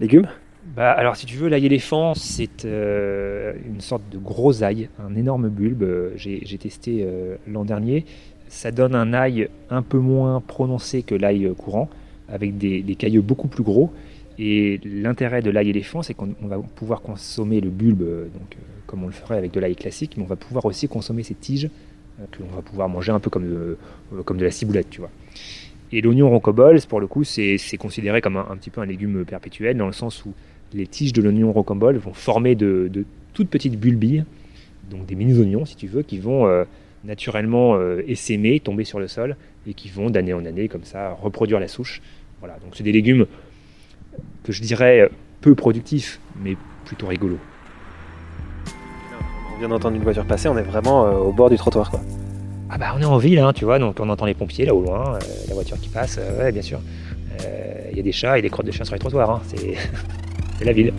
légumes? 0.00 0.26
Bah, 0.74 0.90
alors 0.90 1.16
si 1.16 1.26
tu 1.26 1.36
veux, 1.36 1.48
l'ail 1.48 1.66
éléphant, 1.66 2.14
c'est 2.14 2.64
une 2.64 3.80
sorte 3.80 4.02
de 4.10 4.16
gros 4.16 4.62
ail, 4.62 4.88
un 5.06 5.14
énorme 5.16 5.50
bulbe. 5.50 6.12
J'ai 6.16 6.58
testé 6.58 7.06
l'an 7.46 7.64
dernier. 7.64 8.04
Ça 8.48 8.70
donne 8.70 8.94
un 8.94 9.12
ail 9.12 9.48
un 9.70 9.82
peu 9.82 9.98
moins 9.98 10.40
prononcé 10.40 11.02
que 11.02 11.14
l'ail 11.14 11.50
courant, 11.56 11.88
avec 12.28 12.58
des, 12.58 12.82
des, 12.82 12.94
cailleux 12.94 13.22
beaucoup 13.22 13.48
plus 13.48 13.62
gros. 13.62 13.90
Et 14.42 14.80
l'intérêt 14.84 15.42
de 15.42 15.50
l'ail 15.50 15.68
éléphant, 15.68 16.00
c'est 16.02 16.14
qu'on 16.14 16.34
va 16.40 16.56
pouvoir 16.58 17.02
consommer 17.02 17.60
le 17.60 17.68
bulbe, 17.68 18.00
euh, 18.00 18.24
donc, 18.24 18.54
euh, 18.54 18.62
comme 18.86 19.04
on 19.04 19.06
le 19.06 19.12
ferait 19.12 19.36
avec 19.36 19.52
de 19.52 19.60
l'ail 19.60 19.76
classique, 19.76 20.14
mais 20.16 20.22
on 20.22 20.26
va 20.26 20.36
pouvoir 20.36 20.64
aussi 20.64 20.88
consommer 20.88 21.22
ces 21.22 21.34
tiges 21.34 21.66
euh, 21.66 22.24
que 22.32 22.42
l'on 22.42 22.48
va 22.48 22.62
pouvoir 22.62 22.88
manger 22.88 23.12
un 23.12 23.20
peu 23.20 23.28
comme 23.28 23.44
de, 23.46 23.76
la 24.42 24.50
ciboulette, 24.50 24.88
tu 24.88 25.00
vois. 25.00 25.10
Et 25.92 26.00
l'oignon 26.00 26.30
rocambole, 26.30 26.80
pour 26.88 27.00
le 27.00 27.06
coup, 27.06 27.22
c'est 27.22 27.58
considéré 27.78 28.22
comme 28.22 28.38
un, 28.38 28.56
petit 28.56 28.70
peu 28.70 28.80
un 28.80 28.86
légume 28.86 29.26
perpétuel, 29.26 29.76
dans 29.76 29.86
le 29.86 29.92
sens 29.92 30.24
où 30.24 30.32
les 30.72 30.86
tiges 30.86 31.12
de 31.12 31.20
l'oignon 31.20 31.52
rocambole 31.52 31.98
vont 31.98 32.14
former 32.14 32.54
de, 32.54 32.90
toutes 33.34 33.50
petites 33.50 33.78
bulbilles, 33.78 34.24
donc 34.88 35.04
des 35.04 35.16
mini-oignons, 35.16 35.66
si 35.66 35.76
tu 35.76 35.86
veux, 35.86 36.02
qui 36.02 36.18
vont 36.18 36.48
naturellement 37.02 37.76
essaimer, 38.06 38.60
tomber 38.60 38.84
sur 38.84 39.00
le 39.00 39.08
sol, 39.08 39.36
et 39.66 39.74
qui 39.74 39.88
vont 39.88 40.10
d'année 40.10 40.32
en 40.32 40.44
année, 40.44 40.68
comme 40.68 40.84
ça, 40.84 41.12
reproduire 41.20 41.58
la 41.58 41.66
souche. 41.66 42.00
Voilà, 42.38 42.56
donc 42.60 42.76
c'est 42.76 42.84
des 42.84 42.92
légumes 42.92 43.26
que 44.44 44.52
je 44.52 44.62
dirais 44.62 45.10
peu 45.40 45.54
productif, 45.54 46.20
mais 46.42 46.56
plutôt 46.84 47.06
rigolo. 47.06 47.38
On 49.54 49.58
vient 49.58 49.68
d'entendre 49.68 49.96
une 49.96 50.02
voiture 50.02 50.24
passer, 50.24 50.48
on 50.48 50.56
est 50.56 50.62
vraiment 50.62 51.06
euh, 51.06 51.12
au 51.12 51.32
bord 51.32 51.50
du 51.50 51.56
trottoir. 51.56 51.90
Quoi. 51.90 52.00
Ah 52.70 52.78
bah 52.78 52.92
on 52.96 53.00
est 53.00 53.04
en 53.04 53.18
ville, 53.18 53.38
hein, 53.38 53.52
tu 53.52 53.64
vois, 53.64 53.78
donc 53.78 53.96
on 54.00 54.08
entend 54.08 54.26
les 54.26 54.34
pompiers 54.34 54.64
là 54.64 54.74
au 54.74 54.82
loin, 54.82 55.14
euh, 55.14 55.18
la 55.48 55.54
voiture 55.54 55.78
qui 55.78 55.88
passe, 55.88 56.18
euh, 56.18 56.44
ouais 56.44 56.52
bien 56.52 56.62
sûr. 56.62 56.80
Il 57.92 57.96
y 57.96 58.00
a 58.00 58.02
des 58.02 58.12
chats 58.12 58.38
et 58.38 58.42
des 58.42 58.50
crottes 58.50 58.66
de 58.66 58.70
chiens 58.70 58.84
sur 58.84 58.94
les 58.94 59.00
trottoirs, 59.00 59.30
hein, 59.30 59.40
c'est 59.46 59.76
la 60.64 60.72
ville. 60.72 60.92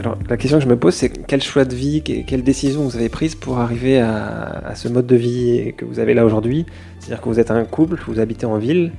Alors, 0.00 0.16
la 0.30 0.38
question 0.38 0.56
que 0.56 0.64
je 0.64 0.68
me 0.68 0.78
pose, 0.78 0.94
c'est 0.94 1.10
quel 1.10 1.42
choix 1.42 1.66
de 1.66 1.74
vie, 1.74 2.02
quelle 2.02 2.42
décision 2.42 2.84
vous 2.84 2.96
avez 2.96 3.10
prise 3.10 3.34
pour 3.34 3.58
arriver 3.58 4.00
à, 4.00 4.72
ce 4.74 4.88
mode 4.88 5.06
de 5.06 5.14
vie 5.14 5.74
que 5.76 5.84
vous 5.84 5.98
avez 5.98 6.14
là 6.14 6.24
aujourd'hui? 6.24 6.64
C'est-à-dire 6.98 7.20
que 7.20 7.28
vous 7.28 7.38
êtes 7.38 7.50
un 7.50 7.62
couple, 7.64 8.00
vous 8.08 8.18
habitez 8.18 8.46
en 8.46 8.56
ville, 8.56 8.92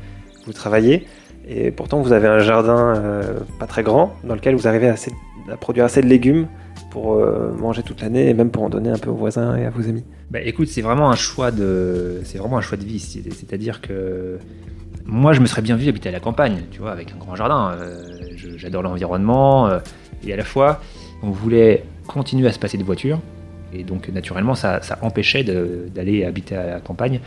vous 0.45 0.53
travaillez, 0.53 1.07
et 1.49 1.71
pourtant 1.71 2.03
vous 2.03 2.13
avez 2.13 2.27
un 2.27 2.37
jardin 2.37 2.93
euh, 2.95 3.39
pas 3.57 3.65
très 3.65 3.81
grand 3.81 4.13
dans 4.23 4.35
lequel 4.35 4.53
vous 4.53 4.67
arrivez 4.67 4.89
à, 4.89 5.57
produire 5.57 5.85
assez 5.85 6.03
de 6.03 6.07
légumes 6.07 6.45
pour 6.91 7.15
euh, 7.15 7.51
manger 7.57 7.81
toute 7.81 8.01
l'année 8.01 8.29
et 8.29 8.35
même 8.35 8.51
pour 8.51 8.61
en 8.61 8.69
donner 8.69 8.91
un 8.91 8.99
peu 8.99 9.09
aux 9.09 9.15
voisins 9.15 9.55
et 9.55 9.65
à 9.65 9.71
vos 9.71 9.89
amis. 9.89 10.03
Bah, 10.29 10.39
écoute, 10.39 10.67
c'est 10.67 10.83
vraiment 10.83 11.09
un 11.09 11.15
choix 11.15 11.49
de, 11.49 12.21
c'est 12.25 12.37
vraiment 12.37 12.59
un 12.59 12.61
choix 12.61 12.77
de 12.77 12.85
vie. 12.85 12.99
C'est-à-dire 12.99 13.81
que 13.81 14.37
moi, 15.05 15.33
je 15.33 15.39
me 15.39 15.47
serais 15.47 15.63
bien 15.63 15.77
vu 15.77 15.89
habiter 15.89 16.09
à 16.09 16.11
la 16.11 16.19
campagne, 16.19 16.59
tu 16.69 16.79
vois, 16.79 16.91
avec 16.91 17.11
un 17.11 17.17
grand 17.17 17.35
jardin. 17.35 17.71
Euh, 17.75 17.97
j'adore 18.57 18.83
l'environnement. 18.83 19.81
Et 20.25 20.33
à 20.33 20.35
la 20.35 20.43
fois, 20.43 20.81
on 21.23 21.29
voulait 21.29 21.83
continuer 22.07 22.47
à 22.47 22.51
se 22.51 22.59
passer 22.59 22.77
de 22.77 22.83
voitures. 22.83 23.19
Et 23.73 23.83
donc, 23.83 24.09
naturellement, 24.09 24.55
ça, 24.55 24.81
empêchait 25.01 25.43
d'aller 25.43 26.25
habiter 26.25 26.55
à 26.55 26.65
la 26.65 26.79
campagne 26.79 27.19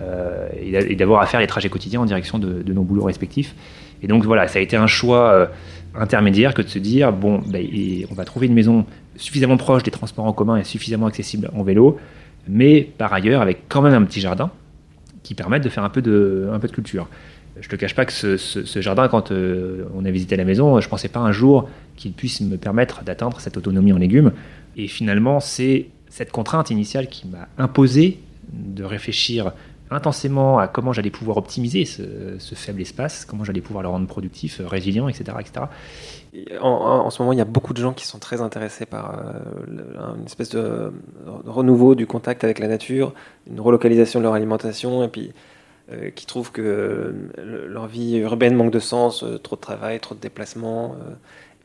euh, 0.00 0.48
et 0.60 0.96
d'avoir 0.96 1.22
à 1.22 1.26
faire 1.26 1.40
les 1.40 1.46
trajets 1.46 1.68
quotidiens 1.68 2.00
en 2.00 2.04
direction 2.04 2.38
de, 2.38 2.72
nos 2.72 2.82
boulots 2.82 3.04
respectifs. 3.04 3.54
Et 4.02 4.06
donc, 4.06 4.24
voilà, 4.24 4.48
ça 4.48 4.58
a 4.58 4.62
été 4.62 4.76
un 4.76 4.88
choix 4.88 5.30
euh, 5.32 5.46
intermédiaire 5.94 6.54
que 6.54 6.62
de 6.62 6.68
se 6.68 6.78
dire 6.78 7.12
bon, 7.12 7.40
ben, 7.46 7.64
on 8.10 8.14
va 8.14 8.24
trouver 8.24 8.46
une 8.46 8.54
maison 8.54 8.86
suffisamment 9.16 9.56
proche 9.56 9.84
des 9.84 9.90
transports 9.90 10.24
en 10.24 10.32
commun 10.32 10.56
et 10.56 10.64
suffisamment 10.64 11.06
accessible 11.06 11.50
en 11.54 11.62
vélo, 11.62 11.98
mais 12.48 12.82
par 12.82 13.12
ailleurs 13.12 13.40
avec 13.40 13.68
quand 13.68 13.82
même 13.82 13.94
un 13.94 14.02
petit 14.02 14.20
jardin 14.20 14.50
qui 15.24 15.34
permette 15.34 15.64
de 15.64 15.68
faire 15.68 15.82
un 15.82 15.90
peu 15.90 16.02
de, 16.02 16.48
culture 16.72 17.08
je 17.60 17.68
te 17.68 17.76
cache 17.76 17.94
pas 17.94 18.04
que 18.04 18.12
ce, 18.12 18.80
jardin, 18.80 19.06
quand 19.06 19.30
euh, 19.30 19.84
on 19.94 20.04
a 20.04 20.10
visité 20.10 20.34
la 20.36 20.44
maison, 20.44 20.80
je 20.80 20.88
pensais 20.88 21.08
pas 21.08 21.20
un 21.20 21.30
jour 21.30 21.68
qu'il 21.96 22.12
puisse 22.12 22.40
me 22.40 22.56
permettre 22.56 23.04
d'atteindre 23.04 23.38
cette 23.40 23.56
autonomie 23.56 23.92
en 23.92 23.98
légumes. 23.98 24.32
Et 24.76 24.88
finalement, 24.88 25.38
c'est 25.38 25.86
cette 26.08 26.32
contrainte 26.32 26.70
initiale 26.70 27.06
qui 27.06 27.28
m'a 27.28 27.48
imposé 27.56 28.18
de 28.52 28.82
réfléchir 28.82 29.52
intensément 29.94 30.58
à 30.58 30.68
comment 30.68 30.92
j'allais 30.92 31.10
pouvoir 31.10 31.36
optimiser 31.36 31.84
ce, 31.84 32.54
faible 32.54 32.80
espace, 32.82 33.24
comment 33.24 33.44
j'allais 33.44 33.60
pouvoir 33.60 33.82
le 33.82 33.88
rendre 33.88 34.06
productif, 34.06 34.60
résilient, 34.64 35.08
etc. 35.08 35.36
etc. 35.40 35.66
En, 36.60 37.10
ce 37.10 37.22
moment, 37.22 37.32
il 37.32 37.38
y 37.38 37.42
a 37.42 37.46
beaucoup 37.46 37.74
de 37.74 37.80
gens 37.80 37.92
qui 37.92 38.06
sont 38.06 38.18
très 38.18 38.40
intéressés 38.40 38.86
par 38.86 39.18
euh, 39.18 40.16
une 40.18 40.24
espèce 40.26 40.50
de 40.50 40.92
renouveau 41.46 41.94
du 41.94 42.06
contact 42.06 42.44
avec 42.44 42.58
la 42.58 42.66
nature, 42.66 43.14
une 43.48 43.60
relocalisation 43.60 44.18
de 44.18 44.24
leur 44.24 44.34
alimentation, 44.34 45.04
et 45.04 45.08
puis 45.08 45.32
euh, 45.92 46.08
qui 46.08 46.24
trouvent 46.24 46.50
que 46.50 46.62
euh, 46.62 47.66
leur 47.68 47.88
vie 47.88 48.16
urbaine 48.16 48.54
manque 48.54 48.70
de 48.70 48.78
sens, 48.78 49.22
euh, 49.22 49.36
trop 49.36 49.56
de 49.56 49.60
travail, 49.60 50.00
trop 50.00 50.14
de 50.14 50.20
déplacements. 50.20 50.96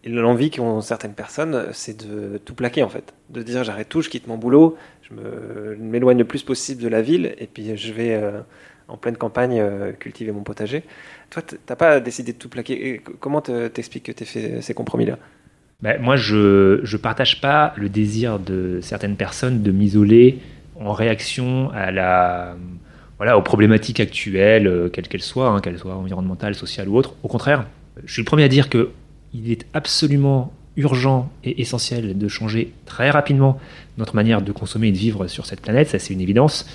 L'envie 0.06 0.50
qu'ont 0.52 0.82
certaines 0.82 1.14
personnes, 1.14 1.68
c'est 1.74 2.08
de 2.08 2.38
tout 2.38 2.54
plaquer 2.54 2.84
en 2.84 2.90
fait, 2.90 3.14
de 3.30 3.44
dire 3.44 3.64
j'arrête 3.64 3.90
tout, 3.90 4.02
je 4.02 4.10
quitte 4.10 4.28
mon 4.28 4.38
boulot, 4.38 4.78
je 5.04 5.76
m'éloigne 5.76 6.18
le 6.18 6.26
plus 6.26 6.44
possible 6.44 6.82
de 6.82 6.88
la 6.88 7.02
ville, 7.02 7.36
et 7.38 7.48
puis 7.48 7.76
je 7.76 7.94
vais 7.94 8.22
en 8.88 8.98
pleine 8.98 9.18
campagne 9.18 9.62
cultiver 10.00 10.32
mon 10.32 10.44
potager. 10.44 10.84
Toi, 11.30 11.44
t'as 11.66 11.76
pas 11.76 12.00
décidé 12.00 12.34
de 12.34 12.38
tout 12.38 12.50
plaquer. 12.50 13.02
comment 13.20 13.42
t'expliques 13.42 14.06
que 14.06 14.12
tu 14.12 14.26
fait 14.26 14.62
ces 14.62 14.74
compromis-là? 14.74 15.18
Ben, 15.82 16.02
Moi, 16.02 16.16
je 16.16 16.82
ne 16.82 16.98
partage 16.98 17.42
pas 17.42 17.74
le 17.78 17.90
désir 17.90 18.40
de 18.40 18.80
certaines 18.82 19.16
personnes 19.16 19.62
de 19.62 19.72
m'isoler 19.72 20.40
en 20.80 20.94
réaction 20.94 21.72
à 21.72 21.92
la 21.92 22.56
voilà, 23.18 23.38
aux 23.38 23.42
problématiques 23.42 24.00
actuelles, 24.00 24.68
euh, 24.68 24.88
quelles 24.88 25.10
qu'elles 25.10 25.22
soient, 25.22 25.50
hein, 25.50 25.60
qu'elles 25.60 25.78
soient 25.78 25.96
environnementales, 25.96 26.56
sociales 26.56 26.88
ou 26.88 26.96
autres. 26.96 27.16
Au 27.22 27.28
contraire, 27.28 27.66
je 28.06 28.14
suis 28.14 28.22
le 28.22 28.26
premier 28.26 28.44
à 28.44 28.48
dire 28.48 28.70
que 28.70 28.92
il 29.34 29.52
est 29.52 29.66
absolument 29.74 30.54
urgent 30.78 31.30
et 31.44 31.62
essentiel 31.62 32.18
de 32.18 32.28
changer 32.28 32.72
très 32.86 33.10
rapidement 33.10 33.60
notre 33.98 34.16
manière 34.16 34.42
de 34.42 34.52
consommer 34.52 34.88
et 34.88 34.92
de 34.92 34.98
vivre 34.98 35.28
sur 35.28 35.46
cette 35.46 35.62
planète, 35.62 35.90
ça 35.90 36.00
c'est 36.00 36.14
une 36.14 36.22
évidence. 36.22 36.66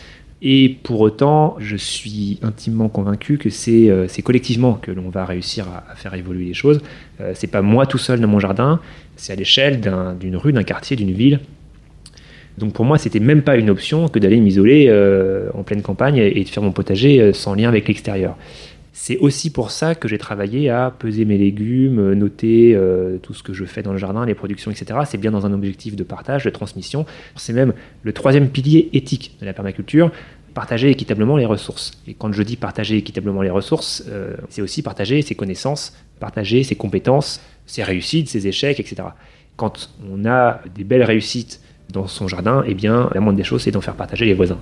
Et 0.43 0.77
pour 0.83 1.01
autant, 1.01 1.57
je 1.59 1.75
suis 1.75 2.39
intimement 2.43 2.91
convaincu 2.91 3.39
que 3.39 3.49
c'est 3.49 3.89
euh, 3.89 4.07
collectivement 4.23 4.75
que 4.75 4.91
l'on 4.91 5.09
va 5.09 5.25
réussir 5.25 5.67
à, 5.69 5.95
faire 5.95 6.13
évoluer 6.13 6.45
les 6.45 6.55
choses. 6.55 6.83
Euh, 7.21 7.33
c'est 7.35 7.47
pas 7.47 7.63
moi 7.63 7.87
tout 7.87 7.97
seul 7.97 8.21
dans 8.21 8.29
mon 8.29 8.41
jardin, 8.41 8.79
c'est 9.17 9.33
à 9.33 9.37
l'échelle 9.37 9.81
d'une 10.21 10.37
rue, 10.37 10.53
d'un 10.53 10.65
quartier, 10.65 10.97
d'une 10.97 11.13
ville, 11.13 11.41
donc 12.59 12.73
pour 12.73 12.85
moi, 12.85 12.99
c'était 12.99 13.21
même 13.21 13.43
pas 13.43 13.57
une 13.57 13.69
option 13.69 14.07
que 14.07 14.21
d'aller 14.21 14.39
m'isoler 14.39 14.87
euh, 14.89 15.49
en 15.55 15.65
pleine 15.65 15.83
campagne 15.83 16.19
et 16.19 16.45
de 16.45 16.49
faire 16.49 16.63
mon 16.63 16.71
potager 16.71 17.33
sans 17.33 17.55
lien 17.55 17.69
avec 17.69 17.89
l'extérieur. 17.89 18.37
C'est 19.07 19.19
aussi 19.19 19.51
pour 19.51 19.71
ça 19.71 19.95
que 19.95 20.09
j'ai 20.09 20.17
travaillé 20.17 20.71
à 20.71 20.91
peser 20.91 21.27
mes 21.27 21.37
légumes, 21.37 22.15
noter 22.15 22.75
euh, 22.75 23.19
tout 23.19 23.35
ce 23.35 23.43
que 23.43 23.53
je 23.53 23.67
fais 23.67 23.83
dans 23.83 23.93
le 23.93 23.99
jardin, 23.99 24.25
les 24.25 24.35
productions, 24.35 24.71
etc. 24.71 25.01
C'est 25.05 25.19
bien 25.19 25.31
dans 25.31 25.45
un 25.45 25.53
objectif 25.53 25.95
de 25.95 26.05
partage, 26.05 26.47
de 26.47 26.49
transmission. 26.49 27.05
C'est 27.37 27.53
même 27.53 27.75
le 28.03 28.15
troisième 28.15 28.49
pilier 28.49 28.89
éthique 28.95 29.37
de 29.43 29.45
la 29.45 29.53
permaculture, 29.53 30.11
partager 30.55 30.89
équitablement 30.89 31.37
les 31.37 31.45
ressources. 31.45 31.93
Et 32.09 32.15
quand 32.15 32.33
je 32.33 32.43
dis 32.43 32.57
partager 32.57 32.97
équitablement 32.97 33.43
les 33.43 33.51
ressources, 33.51 34.05
euh, 34.09 34.39
c'est 34.49 34.63
aussi 34.63 34.81
partager 34.81 35.21
ses 35.21 35.35
connaissances, 35.35 35.95
partager 36.19 36.63
ses 36.63 36.75
compétences, 36.75 37.43
ses 37.67 37.83
réussites, 37.83 38.31
ses 38.31 38.47
échecs, 38.47 38.81
etc. 38.81 39.03
Quand 39.57 39.91
on 40.11 40.25
a 40.25 40.63
des 40.75 40.85
belles 40.85 41.05
réussites 41.05 41.61
dans 41.93 42.07
son 42.07 42.27
jardin, 42.27 42.65
eh 42.67 42.73
bien, 42.73 43.11
la 43.13 43.21
moindre 43.21 43.37
des 43.37 43.45
choses, 43.45 43.65
c'est 43.65 43.71
d'en 43.71 43.83
faire 43.83 43.97
partager 43.97 44.25
les 44.25 44.33
voisins. 44.33 44.59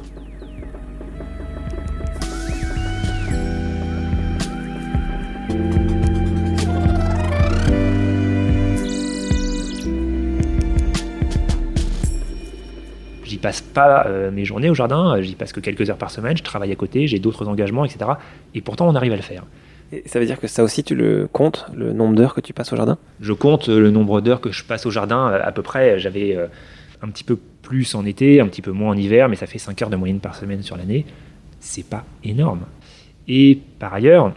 Passe 13.43 13.61
pas 13.61 14.07
euh, 14.07 14.31
mes 14.31 14.47
journées 14.47 14.71
au 14.71 14.75
jardin, 14.75 15.21
j'y 15.21 15.35
passe 15.35 15.53
que 15.53 15.61
quelques 15.61 15.91
heures 15.91 15.99
par 15.99 16.11
semaine, 16.11 16.37
je 16.37 16.43
travaille 16.43 16.73
à 16.73 16.77
côté, 16.77 17.07
j'ai 17.07 17.19
d'autres 17.19 17.47
engagements, 17.49 17.85
etc. 17.85 18.13
Et 18.55 18.63
pourtant, 18.63 18.89
on 18.89 18.95
arrive 18.95 19.13
à 19.13 19.17
le 19.17 19.23
faire. 19.23 19.45
Et 19.93 20.05
ça 20.07 20.19
veut 20.19 20.25
dire 20.25 20.41
que 20.41 20.47
ça 20.47 20.63
aussi, 20.63 20.83
tu 20.83 20.95
le 20.95 21.29
comptes, 21.31 21.67
le 21.75 21.93
nombre 21.93 22.15
d'heures 22.15 22.35
que 22.35 22.41
tu 22.41 22.55
passes 22.55 22.73
au 22.73 22.77
jardin? 22.77 22.97
Je 23.21 23.35
compte 23.35 23.69
le 23.69 23.91
nombre 23.91 24.23
d'heures 24.23 24.41
que 24.41 24.51
je 24.51 24.65
passe 24.65 24.87
au 24.87 24.91
jardin 24.91 25.27
à 25.27 25.53
peu 25.53 25.61
près. 25.61 25.99
J'avais 25.99 26.35
euh, 26.35 26.47
un 27.03 27.09
petit 27.09 27.25
peu 27.25 27.37
plus 27.63 27.95
en 27.95 28.07
été, 28.07 28.41
un 28.41 28.47
petit 28.47 28.63
peu 28.63 28.71
moins 28.71 28.91
en 28.91 28.97
hiver, 28.97 29.29
mais 29.29 29.37
ça 29.37 29.47
fait 29.47 29.59
5 29.59 29.83
heures 29.83 29.91
de 29.91 29.97
moyenne 29.97 30.21
par 30.21 30.35
semaine 30.35 30.63
sur 30.63 30.79
l'année. 30.79 31.05
C'est 31.61 31.85
pas 31.85 32.05
énorme. 32.25 32.61
Et 33.29 33.59
par 33.79 33.93
ailleurs, 33.93 34.33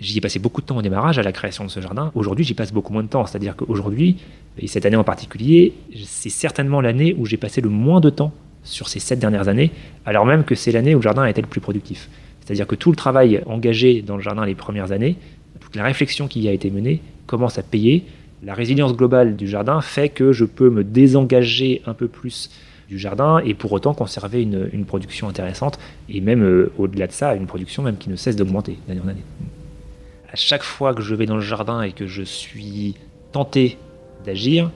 j'y 0.00 0.18
ai 0.18 0.20
passé 0.20 0.38
beaucoup 0.38 0.60
de 0.60 0.66
temps 0.66 0.76
au 0.76 0.82
démarrage, 0.82 1.18
à 1.18 1.22
la 1.22 1.32
création 1.32 1.64
de 1.64 1.70
ce 1.70 1.80
jardin. 1.80 2.10
Aujourd'hui, 2.14 2.44
j'y 2.44 2.54
passe 2.54 2.72
beaucoup 2.72 2.92
moins 2.92 3.02
de 3.02 3.08
temps. 3.08 3.26
C'est-à-dire 3.26 3.56
qu'aujourd'hui, 3.56 4.16
et 4.58 4.66
cette 4.66 4.86
année 4.86 4.96
en 4.96 5.04
particulier, 5.04 5.74
c'est 6.04 6.30
certainement 6.30 6.80
l'année 6.80 7.14
où 7.18 7.26
j'ai 7.26 7.36
passé 7.36 7.60
le 7.60 7.68
moins 7.68 8.00
de 8.00 8.10
temps 8.10 8.32
sur 8.62 8.88
ces 8.88 9.00
7 9.00 9.18
dernières 9.18 9.48
années, 9.48 9.70
alors 10.06 10.24
même 10.24 10.44
que 10.44 10.54
c'est 10.54 10.72
l'année 10.72 10.94
où 10.94 10.98
le 10.98 11.02
jardin 11.02 11.22
a 11.22 11.30
été 11.30 11.42
le 11.42 11.46
plus 11.46 11.60
productif. 11.60 12.08
C'est-à-dire 12.40 12.66
que 12.66 12.74
tout 12.74 12.90
le 12.90 12.96
travail 12.96 13.42
engagé 13.46 14.02
dans 14.02 14.16
le 14.16 14.22
jardin 14.22 14.44
les 14.44 14.54
premières 14.54 14.92
années, 14.92 15.16
toute 15.60 15.76
la 15.76 15.84
réflexion 15.84 16.28
qui 16.28 16.40
y 16.40 16.48
a 16.48 16.52
été 16.52 16.70
menée, 16.70 17.00
commence 17.26 17.58
à 17.58 17.62
payer. 17.62 18.04
La 18.42 18.54
résilience 18.54 18.96
globale 18.96 19.36
du 19.36 19.48
jardin 19.48 19.80
fait 19.80 20.08
que 20.08 20.32
je 20.32 20.44
peux 20.44 20.70
me 20.70 20.84
désengager 20.84 21.82
un 21.86 21.94
peu 21.94 22.08
plus 22.08 22.50
du 22.88 22.98
jardin 22.98 23.38
et 23.38 23.54
pour 23.54 23.72
autant 23.72 23.94
conserver 23.94 24.42
une, 24.42 24.68
une 24.72 24.84
production 24.84 25.28
intéressante 25.28 25.78
et 26.10 26.20
même 26.20 26.42
euh, 26.42 26.70
au-delà 26.76 27.06
de 27.06 27.12
ça, 27.12 27.34
une 27.34 27.46
production 27.46 27.82
même 27.82 27.96
qui 27.96 28.10
ne 28.10 28.16
cesse 28.16 28.36
d'augmenter 28.36 28.76
d'année 28.86 29.00
en 29.04 29.08
année. 29.08 29.24
À 30.34 30.36
chaque 30.36 30.64
fois 30.64 30.94
que 30.94 31.00
je 31.00 31.14
vais 31.14 31.26
dans 31.26 31.36
le 31.36 31.42
jardin 31.42 31.82
et 31.82 31.92
que 31.92 32.08
je 32.08 32.24
suis 32.24 32.96
tenté 33.30 33.78
d'agir, 34.24 34.72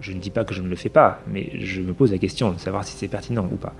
je 0.00 0.12
ne 0.12 0.18
dis 0.18 0.30
pas 0.30 0.44
que 0.44 0.54
je 0.54 0.62
ne 0.62 0.68
le 0.68 0.76
fais 0.76 0.88
pas, 0.88 1.20
mais 1.26 1.50
je 1.60 1.82
me 1.82 1.92
pose 1.92 2.10
la 2.10 2.16
question 2.16 2.50
de 2.52 2.58
savoir 2.58 2.82
si 2.82 2.96
c'est 2.96 3.06
pertinent 3.06 3.46
ou 3.52 3.56
pas. 3.56 3.74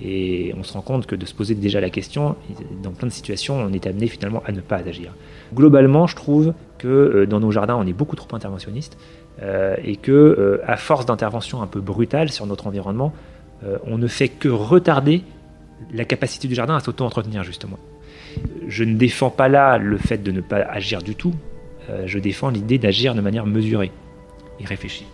Et 0.00 0.54
on 0.56 0.62
se 0.62 0.72
rend 0.74 0.82
compte 0.82 1.06
que 1.06 1.16
de 1.16 1.26
se 1.26 1.34
poser 1.34 1.56
déjà 1.56 1.80
la 1.80 1.90
question, 1.90 2.36
dans 2.80 2.92
plein 2.92 3.08
de 3.08 3.12
situations, 3.12 3.56
on 3.56 3.72
est 3.72 3.88
amené 3.88 4.06
finalement 4.06 4.40
à 4.46 4.52
ne 4.52 4.60
pas 4.60 4.76
agir. 4.76 5.16
Globalement, 5.52 6.06
je 6.06 6.14
trouve 6.14 6.54
que 6.78 6.86
euh, 6.86 7.26
dans 7.26 7.40
nos 7.40 7.50
jardins, 7.50 7.74
on 7.74 7.84
est 7.84 7.92
beaucoup 7.92 8.14
trop 8.14 8.36
interventionniste 8.36 8.96
euh, 9.42 9.74
et 9.82 9.96
que, 9.96 10.12
euh, 10.12 10.62
à 10.64 10.76
force 10.76 11.06
d'intervention 11.06 11.60
un 11.60 11.66
peu 11.66 11.80
brutale 11.80 12.30
sur 12.30 12.46
notre 12.46 12.68
environnement, 12.68 13.12
on 13.84 13.98
ne 13.98 14.06
fait 14.06 14.28
que 14.28 14.48
retarder 14.48 15.24
la 15.92 16.04
capacité 16.04 16.46
du 16.46 16.54
jardin 16.54 16.76
à 16.76 16.80
s'auto-entretenir 16.80 17.42
justement. 17.42 17.78
Je 18.66 18.82
ne 18.82 18.96
défends 18.96 19.30
pas 19.30 19.48
là 19.48 19.78
le 19.78 19.96
fait 19.96 20.18
de 20.18 20.32
ne 20.32 20.40
pas 20.40 20.56
agir 20.56 21.02
du 21.02 21.14
tout. 21.14 21.32
Euh, 21.88 22.02
je 22.06 22.18
défends 22.18 22.50
l'idée 22.50 22.78
d'agir 22.78 23.14
de 23.14 23.20
manière 23.20 23.46
mesurée 23.46 23.92
et 24.58 24.64
réfléchie. 24.64 25.06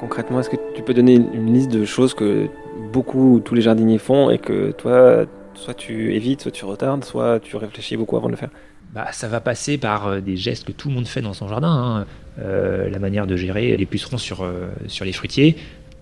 Concrètement, 0.00 0.40
est-ce 0.40 0.50
que 0.50 0.56
tu 0.74 0.82
peux 0.82 0.94
donner 0.94 1.14
une, 1.14 1.52
liste 1.52 1.70
de 1.70 1.84
choses 1.84 2.14
que 2.14 2.48
beaucoup, 2.92 3.40
tous 3.44 3.54
les 3.54 3.62
jardiniers 3.62 3.98
font 3.98 4.30
et 4.30 4.38
que 4.38 4.70
toi, 4.72 5.24
soit 5.54 5.74
tu 5.74 6.14
évites, 6.14 6.42
soit 6.42 6.50
tu 6.50 6.64
retardes, 6.64 7.04
soit 7.04 7.40
tu 7.40 7.56
réfléchis 7.56 7.96
beaucoup 7.96 8.16
avant 8.16 8.28
de 8.28 8.32
le 8.32 8.38
faire? 8.38 8.50
Bah, 8.96 9.08
ça 9.12 9.28
va 9.28 9.40
passer 9.40 9.76
par 9.76 10.06
euh, 10.06 10.20
des 10.20 10.38
gestes 10.38 10.64
que 10.64 10.72
tout 10.72 10.88
le 10.88 10.94
monde 10.94 11.06
fait 11.06 11.20
dans 11.20 11.34
son 11.34 11.48
jardin. 11.48 11.68
hein. 11.68 12.06
Euh, 12.38 12.88
la 12.88 12.98
manière 12.98 13.26
de 13.26 13.36
gérer 13.36 13.76
les 13.76 13.84
pucerons 13.84 14.16
sur, 14.16 14.42
euh, 14.42 14.68
sur 14.86 15.04
les 15.04 15.12
fruitiers. 15.12 15.54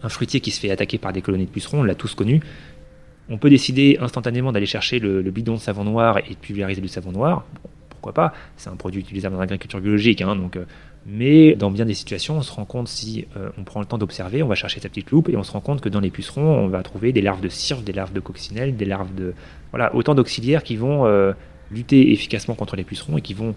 Un 0.04 0.08
fruitier 0.08 0.38
qui 0.38 0.52
se 0.52 0.60
fait 0.60 0.70
attaquer 0.70 0.98
par 0.98 1.12
des 1.12 1.20
colonies 1.20 1.46
de 1.46 1.50
pucerons, 1.50 1.80
on 1.80 1.82
l'a 1.82 1.96
tous 1.96 2.14
connu. 2.14 2.40
On 3.28 3.36
peut 3.36 3.50
décider 3.50 3.98
instantanément 4.00 4.52
d'aller 4.52 4.66
chercher 4.66 5.00
le, 5.00 5.22
bidon 5.22 5.54
de 5.54 5.58
savon 5.58 5.82
noir 5.82 6.18
et 6.18 6.30
de 6.30 6.38
pulvériser 6.40 6.80
du 6.80 6.86
savon 6.86 7.10
noir. 7.10 7.44
Pourquoi 7.88 8.12
pas? 8.12 8.32
C'est 8.56 8.70
un 8.70 8.76
produit 8.76 9.00
utilisable 9.00 9.34
dans 9.34 9.40
l'agriculture 9.40 9.80
biologique. 9.80 10.22
hein, 10.22 10.36
donc, 10.36 10.56
mais 11.04 11.56
dans 11.56 11.72
bien 11.72 11.86
des 11.86 11.94
situations, 11.94 12.36
on 12.36 12.42
se 12.42 12.52
rend 12.52 12.64
compte 12.64 12.86
si 12.86 13.26
on 13.58 13.64
prend 13.64 13.80
le 13.80 13.86
temps 13.86 13.98
d'observer, 13.98 14.42
on 14.42 14.48
va 14.48 14.54
chercher 14.54 14.80
sa 14.80 14.88
petite 14.88 15.10
loupe 15.10 15.30
et 15.30 15.36
on 15.36 15.42
se 15.42 15.52
rend 15.52 15.60
compte 15.60 15.80
que 15.80 15.88
dans 15.88 16.00
les 16.00 16.10
pucerons, 16.10 16.64
on 16.64 16.68
va 16.68 16.82
trouver 16.82 17.12
des 17.12 17.22
larves 17.22 17.40
de 17.40 17.48
cirque, 17.48 17.82
des 17.82 17.92
larves 17.92 18.12
de 18.12 18.20
coccinelle, 18.20 18.76
des 18.76 18.84
larves 18.84 19.14
de 19.14 19.34
voilà 19.70 19.94
autant 19.96 20.14
d'auxiliaires 20.14 20.62
qui 20.62 20.76
vont 20.76 21.06
lutter 21.74 22.12
efficacement 22.12 22.54
contre 22.54 22.76
les 22.76 22.84
pucerons 22.84 23.18
et 23.18 23.22
qui 23.22 23.34
vont 23.34 23.54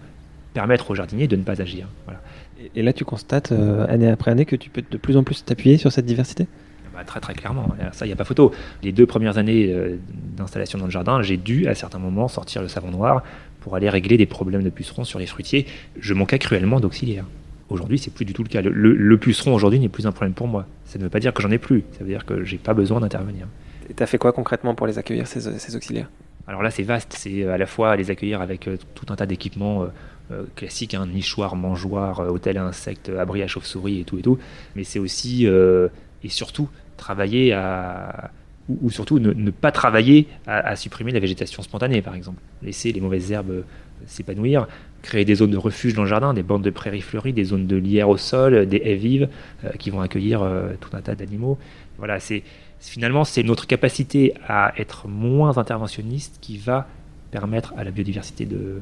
permettre 0.54 0.92
aux 0.92 0.96
jardiniers 0.96 1.28
de 1.28 1.36
ne 1.36 1.44
pas 1.44 1.62
agir. 1.62 1.88
Voilà. 2.06 2.20
Et, 2.60 2.80
et 2.80 2.84
là, 2.84 2.92
tu 2.94 3.06
constates 3.06 3.52
euh, 3.52 3.86
année 3.88 4.10
après 4.10 4.32
année 4.32 4.46
que 4.46 4.56
tu 4.56 4.70
peux 4.70 4.84
de 4.90 4.98
plus 4.98 5.16
en 5.18 5.24
plus 5.24 5.46
t'appuyer 5.46 5.78
sur 5.78 5.92
cette 5.92 6.06
diversité? 6.06 6.48
Bah, 6.94 7.04
très 7.06 7.20
très 7.20 7.36
clairement, 7.36 7.68
ça 7.92 8.06
il 8.06 8.10
n'y 8.10 8.14
a 8.14 8.16
pas 8.16 8.24
photo. 8.24 8.52
Les 8.82 8.92
deux 8.92 9.06
premières 9.06 9.38
années 9.38 9.72
euh, 9.72 9.98
d'installation 10.36 10.80
dans 10.80 10.86
le 10.86 10.92
jardin, 10.92 11.22
j'ai 11.22 11.38
dû 11.38 11.68
à 11.68 11.76
certains 11.76 12.00
moments 12.00 12.28
sortir 12.28 12.64
le 12.64 12.68
savon 12.68 12.90
noir 12.90 13.22
pour 13.62 13.76
aller 13.76 13.88
régler 13.88 14.18
des 14.18 14.26
problèmes 14.26 14.64
de 14.64 14.72
pucerons 14.72 15.04
sur 15.04 15.20
les 15.20 15.28
fruitiers. 15.28 15.68
Je 16.00 16.16
manquais 16.16 16.40
cruellement 16.40 16.80
d'auxiliaires. 16.80 17.26
Aujourd'hui, 17.70 18.00
c'est 18.00 18.12
plus 18.12 18.26
du 18.26 18.34
tout 18.34 18.42
le 18.42 18.50
cas. 18.50 18.62
Le, 18.64 18.72
le- 18.72 18.96
le 18.96 19.18
puceron 19.18 19.54
aujourd'hui 19.54 19.80
n'est 19.80 19.90
plus 19.90 20.08
un 20.08 20.12
problème 20.12 20.34
pour 20.34 20.48
moi. 20.48 20.66
Ça 20.86 20.98
ne 20.98 21.04
veut 21.04 21.10
pas 21.12 21.20
dire 21.20 21.34
que 21.34 21.44
j'en 21.44 21.52
ai 21.52 21.60
plus. 21.60 21.84
Ça 21.92 22.00
veut 22.00 22.10
dire 22.10 22.26
que 22.26 22.44
j'ai 22.44 22.58
pas 22.58 22.74
besoin 22.74 23.00
d'intervenir. 23.00 23.46
Et 23.90 23.94
tu 23.94 24.02
as 24.02 24.08
fait 24.08 24.18
quoi 24.18 24.32
concrètement 24.32 24.74
pour 24.74 24.88
les 24.88 24.98
accueillir, 24.98 25.28
ces, 25.28 25.42
ces 25.60 25.76
auxiliaires? 25.76 26.10
Alors 26.48 26.64
là, 26.64 26.72
c'est 26.72 26.84
vaste. 26.84 27.14
C'est 27.18 27.44
euh, 27.44 27.54
à 27.54 27.58
la 27.58 27.66
fois 27.66 27.96
les 27.96 28.10
accueillir 28.12 28.42
avec 28.42 28.68
euh, 28.68 28.78
tout 28.96 29.06
un 29.12 29.16
tas 29.16 29.26
d'équipements 29.26 29.88
euh, 30.32 30.44
classiques, 30.56 30.94
un 30.94 31.08
nichoir, 31.08 31.56
mangeoir, 31.56 32.20
euh, 32.20 32.30
hôtel 32.30 32.58
à 32.58 32.64
insectes, 32.66 33.10
abri 33.18 33.44
à 33.44 33.48
chauves-souris 33.48 34.02
et 34.02 34.04
tout 34.04 34.18
et 34.18 34.22
tout. 34.22 34.38
Mais 34.76 34.84
c'est 34.84 35.00
aussi 35.00 35.46
et 35.46 36.30
surtout 36.30 36.70
travailler 36.98 37.54
à 37.54 38.32
ou, 38.68 38.78
ou 38.82 38.90
surtout 38.90 39.20
ne, 39.20 39.52
pas 39.52 39.72
travailler 39.72 40.28
à, 40.46 40.76
supprimer 40.76 41.14
la 41.14 41.20
végétation 41.20 41.64
spontanée, 41.64 42.02
par 42.02 42.16
exemple. 42.16 42.42
Laisser 42.62 42.92
les 42.92 43.00
mauvaises 43.00 43.32
herbes 43.32 43.64
s'épanouir, 44.06 44.68
créer 45.02 45.26
des 45.26 45.36
zones 45.36 45.52
de 45.52 45.58
refuge 45.58 45.94
dans 45.94 46.04
le 46.04 46.08
jardin, 46.08 46.34
des 46.34 46.44
bandes 46.44 46.64
de 46.64 46.70
prairies 46.70 47.02
fleuries, 47.02 47.34
des 47.34 47.44
zones 47.44 47.68
de 47.68 47.76
lierre 47.76 48.10
au 48.10 48.18
sol, 48.18 48.66
des 48.66 48.82
haies 48.84 48.96
vives 48.96 49.30
euh, 49.64 49.70
qui 49.80 49.90
vont 49.90 50.02
accueillir 50.02 50.42
euh, 50.42 50.74
tout 50.80 50.90
un 50.96 51.02
tas 51.02 51.16
d'animaux. 51.16 51.58
Voilà, 51.98 52.20
c'est 52.20 52.44
finalement 52.80 53.24
c'est 53.24 53.44
notre 53.44 53.66
capacité 53.68 54.34
à 54.48 54.74
être 54.78 55.08
moins 55.08 55.58
interventionniste 55.58 56.38
qui 56.42 56.58
va 56.58 56.88
permettre 57.32 57.74
à 57.78 57.84
la 57.84 57.92
biodiversité 57.92 58.46
de, 58.46 58.80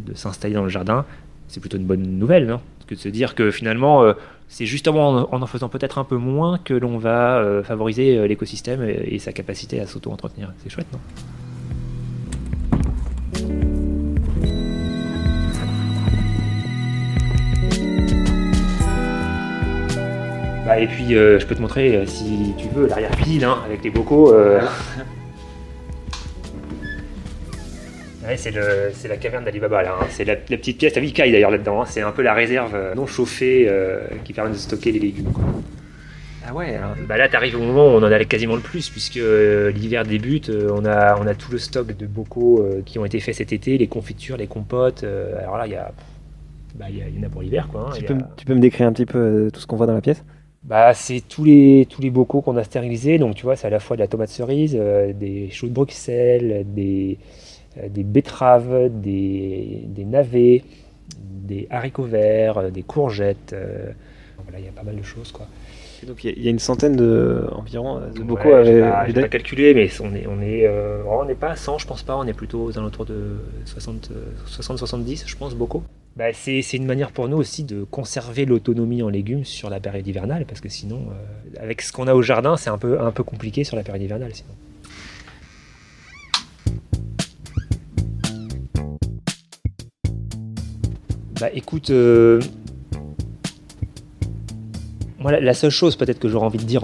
de 0.00 0.14
s'installer 0.14 0.54
dans 0.54 0.64
le 0.64 0.68
jardin. 0.70 1.04
C'est 1.48 1.60
plutôt 1.60 1.76
une 1.76 1.84
bonne 1.86 2.02
nouvelle, 2.02 2.46
non 2.46 2.60
que 2.86 2.94
de 2.94 3.00
se 3.00 3.08
dire 3.08 3.34
que 3.34 3.50
finalement, 3.50 4.04
euh, 4.04 4.12
c'est 4.46 4.66
justement 4.66 5.28
en, 5.32 5.42
en 5.42 5.46
faisant 5.46 5.68
peut-être 5.68 5.98
un 5.98 6.04
peu 6.04 6.16
moins 6.16 6.58
que 6.58 6.72
l'on 6.72 6.98
va 6.98 7.62
favoriser 7.64 8.28
l'écosystème 8.28 8.80
et, 8.84 9.14
et 9.14 9.18
sa 9.18 9.32
capacité 9.32 9.80
à 9.80 9.86
s'auto-entretenir. 9.88 10.52
C'est 10.62 10.70
chouette, 10.70 10.86
non? 10.92 11.00
Bah, 20.66 20.80
et 20.80 20.86
puis, 20.88 21.14
euh, 21.14 21.38
je 21.38 21.46
peux 21.46 21.54
te 21.54 21.62
montrer, 21.62 21.96
euh, 21.96 22.06
si 22.06 22.52
tu 22.58 22.66
veux, 22.68 22.86
l'arrière-cuisine, 22.88 23.44
hein, 23.44 23.58
avec 23.64 23.82
les 23.84 23.90
bocaux. 23.90 24.32
euh. 24.34 24.60
Ouais, 28.26 28.36
c'est, 28.36 28.50
le, 28.50 28.90
c'est 28.92 29.06
la 29.06 29.16
caverne 29.18 29.44
d'Alibaba, 29.44 29.84
là. 29.84 29.94
hein. 30.02 30.06
C'est 30.10 30.24
la, 30.24 30.34
la 30.34 30.56
petite 30.56 30.78
pièce, 30.78 30.92
t'as 30.94 31.00
vu, 31.00 31.06
il 31.06 31.12
caille 31.12 31.30
d'ailleurs 31.30 31.52
là-dedans. 31.52 31.82
hein. 31.82 31.84
C'est 31.86 32.00
un 32.02 32.10
peu 32.10 32.22
la 32.22 32.34
réserve 32.34 32.72
euh, 32.74 32.92
non 32.96 33.06
chauffée 33.06 33.66
euh, 33.68 34.00
qui 34.24 34.32
permet 34.32 34.50
de 34.50 34.56
stocker 34.56 34.90
les 34.90 34.98
légumes. 34.98 35.30
quoi. 35.32 35.44
Ah 36.44 36.52
ouais, 36.52 36.74
alors, 36.74 36.96
Bah 37.08 37.16
là, 37.18 37.28
t'arrives 37.28 37.54
au 37.54 37.60
moment 37.62 37.86
où 37.86 37.90
on 37.90 37.98
en 38.02 38.10
a 38.10 38.24
quasiment 38.24 38.56
le 38.56 38.62
plus, 38.62 38.90
puisque 38.90 39.18
euh, 39.18 39.70
l'hiver 39.70 40.02
débute, 40.04 40.48
euh, 40.50 40.70
on, 40.74 40.84
a, 40.84 41.16
on 41.20 41.26
a 41.28 41.34
tout 41.36 41.52
le 41.52 41.58
stock 41.58 41.96
de 41.96 42.06
bocaux 42.06 42.62
euh, 42.62 42.82
qui 42.84 42.98
ont 42.98 43.04
été 43.04 43.20
faits 43.20 43.36
cet 43.36 43.52
été, 43.52 43.78
les 43.78 43.86
confitures, 43.86 44.36
les 44.36 44.48
compotes. 44.48 45.04
euh, 45.04 45.38
alors 45.38 45.56
là, 45.58 45.66
il 45.68 45.72
y, 45.74 45.76
a, 45.76 45.92
bah, 46.74 46.86
il 46.90 46.98
y, 46.98 47.02
a- 47.02 47.08
il 47.08 47.20
y 47.20 47.24
en 47.24 47.26
a 47.28 47.30
pour 47.30 47.42
l'hiver, 47.42 47.68
quoi. 47.70 47.90
hein. 47.90 47.92
tu, 47.94 48.00
y 48.02 48.04
peux, 48.06 48.14
a- 48.14 48.16
me- 48.16 48.22
tu 48.36 48.44
peux 48.44 48.54
me 48.54 48.60
décrire 48.60 48.88
un 48.88 48.92
petit 48.92 49.06
peu 49.06 49.18
euh, 49.18 49.50
tout 49.52 49.60
ce 49.60 49.68
qu'on 49.68 49.76
voit 49.76 49.86
dans 49.86 49.94
la 49.94 50.00
pièce? 50.00 50.24
Bah, 50.66 50.94
c'est 50.94 51.20
tous 51.20 51.44
les, 51.44 51.86
tous 51.88 52.02
les 52.02 52.10
bocaux 52.10 52.40
qu'on 52.40 52.56
a 52.56 52.64
stérilisés. 52.64 53.18
Donc, 53.18 53.36
tu 53.36 53.44
vois, 53.44 53.54
c'est 53.54 53.68
à 53.68 53.70
la 53.70 53.78
fois 53.78 53.96
de 53.96 54.02
la 54.02 54.08
tomate 54.08 54.30
cerise, 54.30 54.76
euh, 54.78 55.12
des 55.12 55.48
choux 55.50 55.68
de 55.68 55.72
Bruxelles, 55.72 56.66
des, 56.66 57.18
euh, 57.78 57.88
des 57.88 58.02
betteraves, 58.02 58.90
des, 58.90 59.82
des 59.86 60.04
navets, 60.04 60.64
des 61.18 61.68
haricots 61.70 62.02
verts, 62.02 62.58
euh, 62.58 62.70
des 62.70 62.82
courgettes. 62.82 63.54
voilà, 64.42 64.58
il 64.58 64.64
y 64.64 64.68
a 64.68 64.72
pas 64.72 64.82
mal 64.82 64.96
de 64.96 65.02
choses, 65.02 65.30
quoi. 65.30 65.46
Donc 66.06 66.24
il 66.24 66.42
y 66.42 66.46
a 66.46 66.50
une 66.50 66.58
centaine 66.58 66.94
de 66.94 67.46
environ 67.52 68.00
de 68.14 68.22
beaucoup 68.22 68.48
Ouais, 68.48 68.64
j'ai 68.66 68.80
pas, 68.82 69.22
pas 69.22 69.28
calculé, 69.28 69.72
mais 69.72 69.88
on 70.00 70.14
est, 70.14 70.26
on 70.26 70.42
est, 70.42 70.68
on 71.08 71.24
n'est 71.24 71.34
pas 71.34 71.52
à 71.52 71.56
100, 71.56 71.78
je 71.78 71.86
pense 71.86 72.02
pas. 72.02 72.16
On 72.16 72.26
est 72.26 72.34
plutôt 72.34 72.64
aux 72.64 72.78
alentours 72.78 73.06
de 73.06 73.38
60, 73.64 74.10
euh, 74.12 74.24
60-70, 74.46 75.24
je 75.26 75.36
pense, 75.36 75.54
beaucoup. 75.54 75.82
Bah, 76.16 76.32
c'est, 76.32 76.62
une 76.72 76.86
manière 76.86 77.12
pour 77.12 77.28
nous 77.28 77.36
aussi 77.36 77.62
de 77.62 77.84
conserver 77.84 78.46
l'autonomie 78.46 79.02
en 79.02 79.10
légumes 79.10 79.44
sur 79.44 79.68
la 79.68 79.80
période 79.80 80.06
hivernale, 80.06 80.46
parce 80.46 80.62
que 80.62 80.70
sinon, 80.70 81.08
euh, 81.10 81.62
avec 81.62 81.82
ce 81.82 81.92
qu'on 81.92 82.06
a 82.06 82.14
au 82.14 82.22
jardin, 82.22 82.56
c'est 82.56 82.70
un 82.70 82.78
peu, 82.78 82.98
un 83.02 83.10
peu 83.10 83.22
compliqué 83.22 83.64
sur 83.64 83.76
la 83.76 83.82
période 83.82 84.02
hivernale. 84.02 84.32
Bah 91.38 91.50
écoute, 91.52 91.90
euh, 91.90 92.40
moi, 95.18 95.38
la, 95.38 95.52
seule 95.52 95.68
chose 95.68 95.96
peut-être 95.96 96.18
que 96.18 96.28
j'aurais 96.28 96.46
envie 96.46 96.56
de 96.56 96.64
dire 96.64 96.80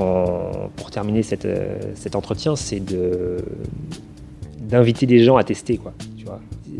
pour 0.76 0.90
terminer 0.90 1.22
euh, 1.46 1.78
cet 1.94 2.16
entretien, 2.16 2.54
c'est 2.54 2.82
d'inviter 4.58 5.06
les 5.06 5.24
gens 5.24 5.38
à 5.38 5.44
tester. 5.44 5.78
Quoi. 5.78 5.94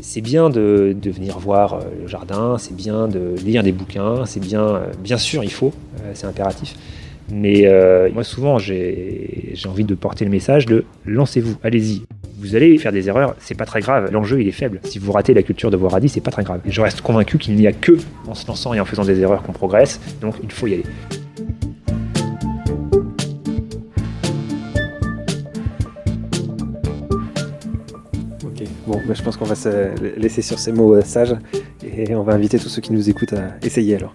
C'est 0.01 0.21
bien 0.21 0.49
de, 0.51 0.97
de 1.01 1.11
venir 1.11 1.39
voir 1.39 1.75
euh, 1.75 1.81
le 2.01 2.09
jardin, 2.09 2.57
c'est 2.59 2.75
bien 2.75 3.09
de 3.09 3.35
lire 3.45 3.63
des 3.63 3.73
bouquins, 3.73 4.25
c'est 4.27 4.41
bien, 4.41 4.63
euh, 4.63 4.87
bien 4.99 5.19
sûr, 5.19 5.45
il 5.45 5.53
faut, 5.53 5.73
euh, 6.01 6.13
c'est 6.15 6.27
impératif. 6.27 6.75
Mais 7.31 7.67
moi, 8.13 8.25
souvent, 8.25 8.59
j'ai 8.59 9.55
envie 9.67 9.85
de 9.85 9.95
porter 9.95 10.25
le 10.25 10.31
message 10.31 10.67
de 10.67 10.85
lancez-vous, 11.07 11.57
allez-y. 11.63 12.03
Vous 12.39 12.57
allez 12.57 12.77
faire 12.77 12.93
des 12.93 13.09
erreurs, 13.09 13.37
c'est 13.39 13.55
pas 13.57 13.65
très 13.65 13.81
grave. 13.81 14.11
L'enjeu, 14.11 14.41
il 14.41 14.49
est 14.49 14.53
faible. 14.53 14.81
Si 14.83 14.99
vous 14.99 15.13
ratez 15.13 15.33
la 15.33 15.43
culture 15.43 15.71
de 15.71 15.77
vos 15.77 15.89
radis, 15.89 16.09
c'est 16.09 16.21
pas 16.21 16.33
très 16.33 16.43
grave. 16.43 16.61
Je 16.67 16.81
reste 16.81 17.01
convaincu 17.01 17.39
qu'il 17.39 17.55
n'y 17.55 17.67
a 17.67 17.73
que 17.73 17.97
en 18.27 18.35
se 18.35 18.47
lançant 18.47 18.75
et 18.75 18.81
en 18.81 18.85
faisant 18.85 19.05
des 19.05 19.21
erreurs 19.21 19.43
qu'on 19.45 19.53
progresse. 19.53 20.01
Donc, 20.21 20.35
il 20.43 20.51
faut 20.51 20.67
y 20.67 20.75
aller. 20.75 20.85
Bah, 29.07 29.15
je 29.15 29.23
pense 29.23 29.37
qu'on 29.37 29.45
va 29.45 29.55
se 29.55 29.91
laisser 30.17 30.43
sur 30.43 30.59
ces 30.59 30.73
mots 30.73 30.95
euh, 30.95 31.03
sages 31.03 31.35
et 31.83 32.15
on 32.15 32.23
va 32.23 32.35
inviter 32.35 32.59
tous 32.59 32.69
ceux 32.69 32.81
qui 32.81 32.93
nous 32.93 33.11
écoutent 33.11 33.33
à 33.33 33.55
essayer 33.63 33.97
alors. 33.97 34.13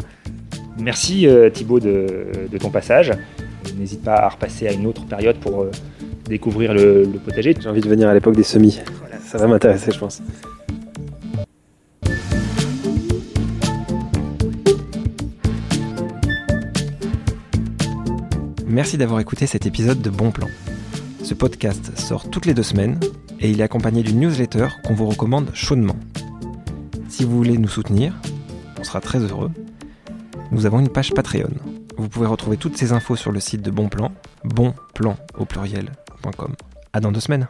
Merci 0.79 1.27
euh, 1.27 1.49
Thibaut 1.49 1.79
de, 1.79 2.27
de 2.49 2.57
ton 2.57 2.69
passage. 2.69 3.11
N'hésite 3.77 4.03
pas 4.03 4.15
à 4.15 4.29
repasser 4.29 4.67
à 4.67 4.71
une 4.71 4.87
autre 4.87 5.05
période 5.05 5.37
pour 5.37 5.63
euh, 5.63 5.71
découvrir 6.25 6.73
le, 6.73 7.03
le 7.03 7.19
potager. 7.19 7.55
J'ai 7.59 7.69
envie 7.69 7.81
de 7.81 7.89
venir 7.89 8.07
à 8.07 8.13
l'époque 8.13 8.35
des 8.35 8.43
semis. 8.43 8.79
Ça 9.23 9.37
va 9.37 9.47
m'intéresser, 9.47 9.91
je 9.91 9.99
pense. 9.99 10.21
Merci 18.65 18.97
d'avoir 18.97 19.19
écouté 19.19 19.47
cet 19.47 19.65
épisode 19.65 20.01
de 20.01 20.09
Bon 20.09 20.31
Plan. 20.31 20.47
Ce 21.23 21.33
podcast 21.33 21.97
sort 21.99 22.29
toutes 22.29 22.45
les 22.45 22.53
deux 22.53 22.63
semaines 22.63 22.99
et 23.39 23.49
il 23.49 23.59
est 23.59 23.63
accompagné 23.63 24.03
d'une 24.03 24.19
newsletter 24.19 24.67
qu'on 24.83 24.93
vous 24.93 25.07
recommande 25.07 25.49
chaudement. 25.53 25.95
Si 27.09 27.23
vous 27.23 27.37
voulez 27.37 27.57
nous 27.57 27.67
soutenir, 27.67 28.13
on 28.79 28.83
sera 28.83 29.01
très 29.01 29.19
heureux. 29.19 29.51
Nous 30.51 30.65
avons 30.65 30.79
une 30.79 30.89
page 30.89 31.13
Patreon. 31.13 31.51
Vous 31.97 32.09
pouvez 32.09 32.27
retrouver 32.27 32.57
toutes 32.57 32.77
ces 32.77 32.91
infos 32.91 33.15
sur 33.15 33.31
le 33.31 33.39
site 33.39 33.61
de 33.61 33.71
Bon 33.71 33.89
Plan, 33.89 34.11
bonplan 34.43 35.17
au 35.37 35.45
pluriel.com. 35.45 36.55
À 36.93 36.99
dans 36.99 37.11
deux 37.11 37.19
semaines. 37.19 37.47